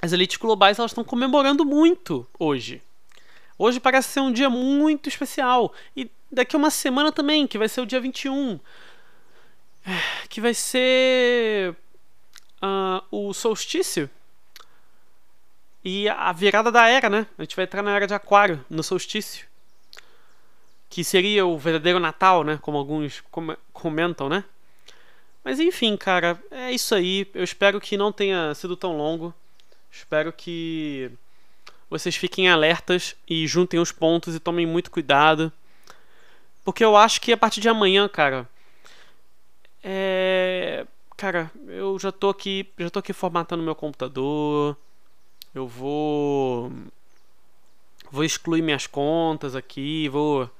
As 0.00 0.12
elites 0.12 0.36
globais 0.36 0.78
elas 0.78 0.90
estão 0.90 1.04
comemorando 1.04 1.64
muito 1.64 2.26
hoje. 2.38 2.82
Hoje 3.58 3.78
parece 3.78 4.08
ser 4.08 4.20
um 4.20 4.32
dia 4.32 4.50
muito 4.50 5.08
especial. 5.08 5.72
E 5.96 6.10
daqui 6.30 6.56
a 6.56 6.58
uma 6.58 6.70
semana 6.70 7.12
também, 7.12 7.46
que 7.46 7.58
vai 7.58 7.68
ser 7.68 7.82
o 7.82 7.86
dia 7.86 8.00
21. 8.00 8.58
É, 9.84 10.26
que 10.28 10.40
vai 10.40 10.54
ser 10.54 11.76
uh, 12.62 13.02
o 13.10 13.32
solstício 13.34 14.08
e 15.84 16.08
a 16.08 16.32
virada 16.32 16.70
da 16.70 16.88
era, 16.88 17.10
né? 17.10 17.26
A 17.36 17.42
gente 17.42 17.56
vai 17.56 17.64
entrar 17.64 17.82
na 17.82 17.94
era 17.94 18.06
de 18.06 18.14
Aquário, 18.14 18.64
no 18.70 18.82
solstício. 18.82 19.46
Que 20.88 21.02
seria 21.02 21.44
o 21.44 21.58
verdadeiro 21.58 21.98
Natal, 21.98 22.44
né? 22.44 22.58
Como 22.62 22.78
alguns 22.78 23.20
com 23.30 23.56
comentam, 23.72 24.28
né? 24.28 24.44
Mas 25.42 25.58
enfim, 25.58 25.96
cara, 25.96 26.40
é 26.50 26.70
isso 26.70 26.94
aí. 26.94 27.28
Eu 27.34 27.42
espero 27.42 27.80
que 27.80 27.96
não 27.96 28.12
tenha 28.12 28.54
sido 28.54 28.76
tão 28.76 28.96
longo. 28.96 29.34
Espero 29.90 30.32
que 30.32 31.10
vocês 31.90 32.14
fiquem 32.14 32.48
alertas 32.48 33.16
e 33.28 33.46
juntem 33.46 33.80
os 33.80 33.90
pontos 33.90 34.36
e 34.36 34.40
tomem 34.40 34.66
muito 34.66 34.90
cuidado. 34.90 35.52
Porque 36.64 36.84
eu 36.84 36.96
acho 36.96 37.20
que 37.20 37.32
a 37.32 37.36
partir 37.36 37.60
de 37.60 37.68
amanhã, 37.68 38.08
cara. 38.08 38.48
É. 39.82 40.86
Cara, 41.22 41.52
eu 41.68 41.96
já 42.00 42.10
tô 42.10 42.30
aqui. 42.30 42.68
Já 42.76 42.90
tô 42.90 42.98
aqui 42.98 43.12
formatando 43.12 43.62
meu 43.62 43.76
computador 43.76 44.76
eu 45.54 45.68
vou 45.68 46.72
vou 48.10 48.24
excluir 48.24 48.60
minhas 48.60 48.88
contas 48.88 49.54
aqui, 49.54 50.08
vou 50.08 50.50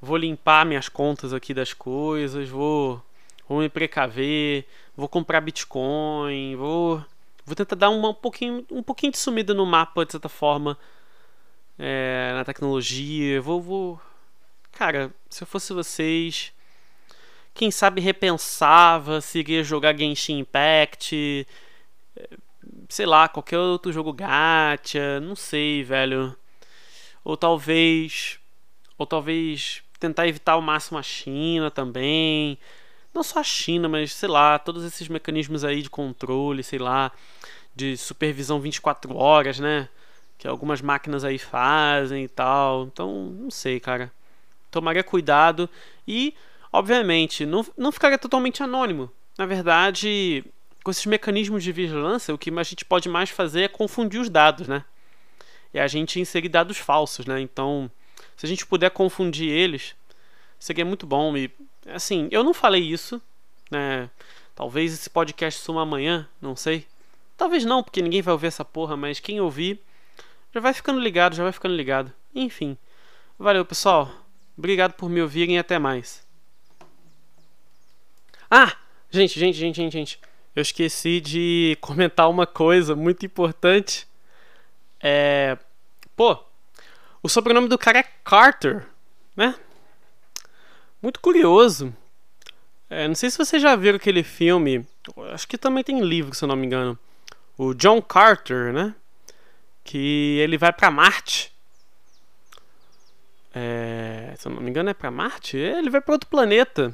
vou 0.00 0.16
limpar 0.16 0.64
minhas 0.64 0.88
contas 0.88 1.32
aqui 1.32 1.52
das 1.52 1.72
coisas, 1.72 2.48
vou 2.48 3.02
vou 3.48 3.58
me 3.58 3.68
precaver, 3.68 4.66
vou 4.96 5.08
comprar 5.08 5.40
Bitcoin, 5.40 6.54
vou 6.54 7.04
vou 7.44 7.56
tentar 7.56 7.74
dar 7.74 7.90
uma, 7.90 8.10
um 8.10 8.14
pouquinho 8.14 8.64
um 8.70 8.84
pouquinho 8.84 9.10
de 9.10 9.18
sumida 9.18 9.52
no 9.52 9.66
mapa 9.66 10.06
de 10.06 10.12
certa 10.12 10.28
forma 10.28 10.78
é, 11.76 12.32
na 12.34 12.44
tecnologia, 12.44 13.42
vou, 13.42 13.60
vou 13.60 14.00
cara, 14.70 15.12
se 15.28 15.42
eu 15.42 15.46
fosse 15.48 15.72
vocês 15.72 16.52
quem 17.58 17.70
sabe 17.70 18.00
repensava 18.00 19.20
se 19.20 19.40
iria 19.40 19.64
jogar 19.64 19.96
Genshin 19.96 20.38
Impact 20.38 21.46
sei 22.88 23.06
lá, 23.06 23.28
qualquer 23.28 23.58
outro 23.58 23.92
jogo 23.92 24.12
gacha, 24.12 25.20
não 25.20 25.36
sei, 25.36 25.82
velho. 25.84 26.34
Ou 27.24 27.36
talvez 27.36 28.38
ou 28.96 29.06
talvez 29.06 29.82
tentar 30.00 30.26
evitar 30.26 30.52
ao 30.52 30.62
máximo 30.62 30.98
a 30.98 31.02
China 31.02 31.70
também. 31.70 32.58
Não 33.14 33.22
só 33.22 33.40
a 33.40 33.44
China, 33.44 33.88
mas 33.88 34.12
sei 34.12 34.28
lá, 34.28 34.58
todos 34.58 34.84
esses 34.84 35.08
mecanismos 35.08 35.64
aí 35.64 35.82
de 35.82 35.90
controle, 35.90 36.62
sei 36.62 36.78
lá, 36.78 37.12
de 37.74 37.96
supervisão 37.96 38.60
24 38.60 39.16
horas, 39.16 39.58
né? 39.60 39.88
Que 40.38 40.48
algumas 40.48 40.80
máquinas 40.80 41.24
aí 41.24 41.38
fazem 41.38 42.24
e 42.24 42.28
tal. 42.28 42.84
Então, 42.84 43.26
não 43.38 43.50
sei, 43.50 43.80
cara. 43.80 44.12
Tomaria 44.70 45.04
cuidado 45.04 45.68
e, 46.06 46.34
obviamente, 46.72 47.44
não, 47.46 47.64
não 47.76 47.92
ficaria 47.92 48.18
totalmente 48.18 48.62
anônimo. 48.62 49.10
Na 49.36 49.46
verdade, 49.46 50.44
com 50.82 50.90
esses 50.90 51.06
mecanismos 51.06 51.62
de 51.62 51.72
vigilância, 51.72 52.34
o 52.34 52.38
que 52.38 52.50
a 52.50 52.62
gente 52.62 52.84
pode 52.84 53.08
mais 53.08 53.30
fazer 53.30 53.62
é 53.62 53.68
confundir 53.68 54.20
os 54.20 54.30
dados, 54.30 54.66
né? 54.66 54.84
E 55.72 55.78
a 55.78 55.86
gente 55.86 56.20
inserir 56.20 56.48
dados 56.48 56.78
falsos, 56.78 57.26
né? 57.26 57.40
Então, 57.40 57.90
se 58.36 58.46
a 58.46 58.48
gente 58.48 58.66
puder 58.66 58.90
confundir 58.90 59.50
eles, 59.50 59.94
seria 60.58 60.84
muito 60.84 61.06
bom. 61.06 61.36
E, 61.36 61.50
assim, 61.86 62.28
eu 62.30 62.42
não 62.42 62.54
falei 62.54 62.82
isso, 62.82 63.20
né? 63.70 64.10
Talvez 64.54 64.92
esse 64.92 65.08
podcast 65.08 65.60
suma 65.60 65.82
amanhã, 65.82 66.28
não 66.40 66.56
sei. 66.56 66.86
Talvez 67.36 67.64
não, 67.64 67.82
porque 67.82 68.02
ninguém 68.02 68.22
vai 68.22 68.32
ouvir 68.32 68.48
essa 68.48 68.64
porra, 68.64 68.96
mas 68.96 69.20
quem 69.20 69.40
ouvir 69.40 69.80
já 70.52 70.60
vai 70.60 70.74
ficando 70.74 70.98
ligado, 70.98 71.36
já 71.36 71.44
vai 71.44 71.52
ficando 71.52 71.76
ligado. 71.76 72.12
Enfim. 72.34 72.76
Valeu, 73.38 73.64
pessoal. 73.64 74.10
Obrigado 74.56 74.94
por 74.94 75.08
me 75.08 75.22
ouvirem 75.22 75.54
e 75.54 75.58
até 75.58 75.78
mais. 75.78 76.27
Ah! 78.50 78.76
Gente, 79.10 79.38
gente, 79.38 79.56
gente, 79.56 79.76
gente, 79.76 79.92
gente 79.92 80.20
eu 80.58 80.62
esqueci 80.62 81.20
de 81.20 81.78
comentar 81.80 82.28
uma 82.28 82.46
coisa 82.46 82.96
muito 82.96 83.24
importante. 83.24 84.06
É. 85.00 85.56
Pô, 86.16 86.36
o 87.22 87.28
sobrenome 87.28 87.68
do 87.68 87.78
cara 87.78 88.00
é 88.00 88.04
Carter, 88.24 88.84
né? 89.36 89.54
Muito 91.00 91.20
curioso. 91.20 91.94
É, 92.90 93.06
não 93.06 93.14
sei 93.14 93.30
se 93.30 93.38
vocês 93.38 93.62
já 93.62 93.76
viram 93.76 93.96
aquele 93.96 94.24
filme. 94.24 94.84
Acho 95.32 95.46
que 95.46 95.56
também 95.56 95.84
tem 95.84 96.00
livro, 96.00 96.34
se 96.34 96.42
eu 96.42 96.48
não 96.48 96.56
me 96.56 96.66
engano. 96.66 96.98
O 97.56 97.72
John 97.72 98.02
Carter, 98.02 98.72
né? 98.72 98.94
Que 99.84 100.38
ele 100.40 100.58
vai 100.58 100.72
para 100.72 100.90
Marte. 100.90 101.52
É, 103.54 104.34
se 104.36 104.48
eu 104.48 104.52
não 104.52 104.60
me 104.60 104.70
engano, 104.70 104.90
é 104.90 104.94
para 104.94 105.10
Marte? 105.10 105.56
Ele 105.56 105.88
vai 105.88 106.00
para 106.00 106.14
outro 106.14 106.28
planeta. 106.28 106.92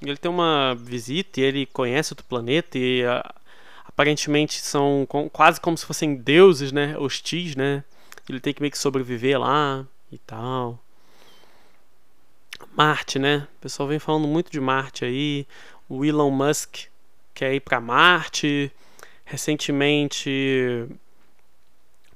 Ele 0.00 0.16
tem 0.16 0.30
uma 0.30 0.74
visita 0.74 1.40
e 1.40 1.44
ele 1.44 1.66
conhece 1.66 2.12
outro 2.12 2.26
planeta 2.26 2.78
e 2.78 3.04
uh, 3.04 3.22
aparentemente 3.84 4.60
são 4.60 5.06
com, 5.08 5.28
quase 5.30 5.60
como 5.60 5.76
se 5.76 5.86
fossem 5.86 6.16
deuses, 6.16 6.70
né? 6.72 6.96
Hostis, 6.98 7.56
né? 7.56 7.82
Ele 8.28 8.40
tem 8.40 8.52
que 8.52 8.60
meio 8.60 8.70
que 8.70 8.78
sobreviver 8.78 9.40
lá 9.40 9.86
e 10.12 10.18
tal. 10.18 10.78
Marte, 12.76 13.18
né? 13.18 13.48
O 13.56 13.60
pessoal 13.60 13.88
vem 13.88 13.98
falando 13.98 14.28
muito 14.28 14.50
de 14.50 14.60
Marte 14.60 15.04
aí. 15.04 15.46
O 15.88 16.04
Elon 16.04 16.30
Musk 16.30 16.88
quer 17.32 17.54
ir 17.54 17.60
para 17.60 17.80
Marte. 17.80 18.70
Recentemente, 19.24 20.86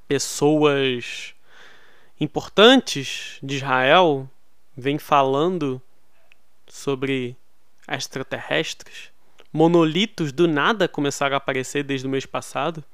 pessoas 0.06 1.34
importantes 2.20 3.38
de 3.42 3.56
Israel 3.56 4.28
vêm 4.76 4.98
falando 4.98 5.80
sobre 6.68 7.36
extraterrestres, 7.90 9.10
monolitos 9.52 10.32
do 10.32 10.46
nada 10.46 10.86
começaram 10.86 11.34
a 11.34 11.38
aparecer 11.38 11.82
desde 11.82 12.06
o 12.06 12.10
mês 12.10 12.24
passado. 12.24 12.84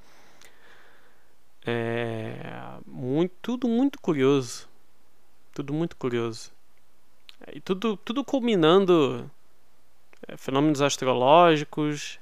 É 1.64 2.56
muito, 2.87 3.35
tudo 3.42 3.68
muito 3.68 4.00
curioso. 4.00 4.68
Tudo 5.52 5.72
muito 5.72 5.96
curioso. 5.96 6.50
E 7.52 7.61
tudo, 7.61 7.96
tudo 7.98 8.24
culminando 8.24 9.30
é, 10.26 10.37
fenômenos 10.37 10.80
astrológicos, 10.80 12.18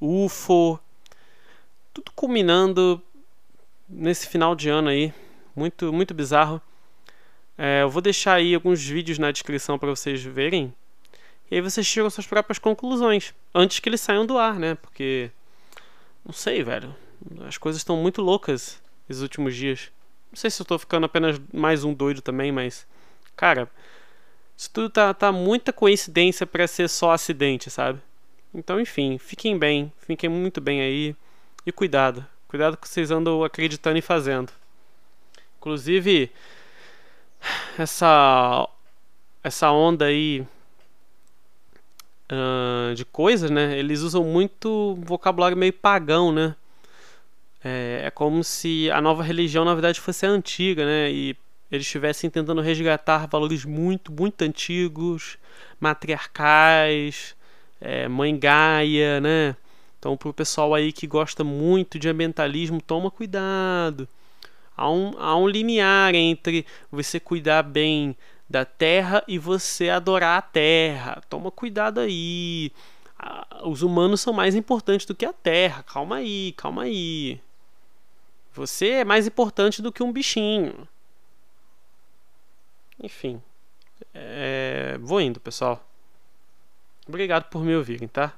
UFO, 0.00 0.78
tudo 1.92 2.12
culminando 2.12 3.02
nesse 3.88 4.28
final 4.28 4.54
de 4.54 4.68
ano 4.68 4.88
aí, 4.88 5.12
muito 5.54 5.92
muito 5.92 6.12
bizarro. 6.12 6.60
É, 7.56 7.82
eu 7.82 7.90
vou 7.90 8.02
deixar 8.02 8.34
aí 8.34 8.54
alguns 8.54 8.82
vídeos 8.84 9.18
na 9.18 9.30
descrição 9.30 9.78
para 9.78 9.90
vocês 9.90 10.22
verem. 10.22 10.74
E 11.50 11.56
aí 11.56 11.60
vocês 11.60 11.88
tiram 11.88 12.08
suas 12.10 12.26
próprias 12.26 12.58
conclusões 12.58 13.34
antes 13.54 13.78
que 13.78 13.88
eles 13.88 14.00
saiam 14.00 14.26
do 14.26 14.38
ar, 14.38 14.58
né? 14.58 14.74
Porque 14.76 15.30
não 16.24 16.32
sei, 16.32 16.62
velho. 16.62 16.94
As 17.46 17.58
coisas 17.58 17.80
estão 17.80 17.96
muito 17.96 18.22
loucas 18.22 18.82
esses 19.08 19.22
últimos 19.22 19.54
dias. 19.54 19.90
Não 20.30 20.36
sei 20.36 20.50
se 20.50 20.60
eu 20.60 20.66
tô 20.66 20.78
ficando 20.78 21.04
apenas 21.04 21.40
mais 21.52 21.84
um 21.84 21.92
doido 21.92 22.22
também, 22.22 22.50
mas. 22.50 22.86
Cara, 23.36 23.70
isso 24.56 24.70
tudo 24.72 24.88
tá, 24.88 25.12
tá 25.12 25.30
muita 25.30 25.72
coincidência 25.72 26.46
para 26.46 26.66
ser 26.66 26.88
só 26.88 27.12
acidente, 27.12 27.70
sabe? 27.70 28.00
Então, 28.54 28.80
enfim, 28.80 29.18
fiquem 29.18 29.58
bem, 29.58 29.92
fiquem 29.98 30.30
muito 30.30 30.60
bem 30.60 30.80
aí. 30.80 31.16
E 31.66 31.72
cuidado. 31.72 32.26
Cuidado 32.48 32.76
que 32.76 32.88
vocês 32.88 33.10
andam 33.10 33.42
acreditando 33.42 33.98
e 33.98 34.02
fazendo. 34.02 34.52
Inclusive, 35.58 36.30
essa 37.78 38.68
essa 39.42 39.70
onda 39.70 40.06
aí 40.06 40.46
uh, 42.30 42.94
de 42.94 43.04
coisas, 43.04 43.50
né? 43.50 43.78
Eles 43.78 44.00
usam 44.00 44.24
muito 44.24 44.98
vocabulário 45.02 45.56
meio 45.56 45.72
pagão, 45.72 46.32
né? 46.32 46.54
É, 47.62 48.02
é 48.06 48.10
como 48.10 48.44
se 48.44 48.90
a 48.90 49.00
nova 49.00 49.22
religião, 49.22 49.64
na 49.64 49.74
verdade, 49.74 50.00
fosse 50.00 50.26
a 50.26 50.28
antiga, 50.28 50.84
né? 50.84 51.10
E 51.10 51.36
eles 51.70 51.86
estivessem 51.86 52.30
tentando 52.30 52.60
resgatar 52.60 53.26
valores 53.26 53.64
muito, 53.64 54.12
muito 54.12 54.42
antigos, 54.42 55.38
matriarcais, 55.80 57.34
é, 57.80 58.06
mãe 58.08 58.38
Gaia, 58.38 59.20
né? 59.20 59.56
Então, 59.98 60.16
para 60.16 60.28
o 60.28 60.34
pessoal 60.34 60.74
aí 60.74 60.92
que 60.92 61.06
gosta 61.06 61.42
muito 61.42 61.98
de 61.98 62.08
ambientalismo, 62.08 62.80
toma 62.80 63.10
cuidado. 63.10 64.06
Há 64.76 64.90
um, 64.90 65.14
há 65.18 65.36
um 65.36 65.48
limiar 65.48 66.14
entre 66.14 66.66
você 66.90 67.18
cuidar 67.18 67.62
bem 67.62 68.14
da 68.48 68.64
terra 68.64 69.24
e 69.26 69.38
você 69.38 69.88
adorar 69.88 70.38
a 70.38 70.42
terra. 70.42 71.22
Toma 71.28 71.50
cuidado 71.50 72.00
aí. 72.00 72.70
Os 73.62 73.82
humanos 73.82 74.20
são 74.20 74.32
mais 74.32 74.54
importantes 74.54 75.06
do 75.06 75.14
que 75.14 75.24
a 75.24 75.32
terra. 75.32 75.82
Calma 75.82 76.16
aí, 76.16 76.52
calma 76.56 76.82
aí. 76.82 77.40
Você 78.52 78.90
é 78.90 79.04
mais 79.04 79.26
importante 79.26 79.82
do 79.82 79.92
que 79.92 80.02
um 80.02 80.12
bichinho. 80.12 80.86
Enfim. 83.02 83.42
É... 84.12 84.96
Vou 85.00 85.20
indo, 85.20 85.40
pessoal. 85.40 85.84
Obrigado 87.06 87.44
por 87.50 87.62
me 87.62 87.74
ouvirem, 87.74 88.08
tá? 88.08 88.32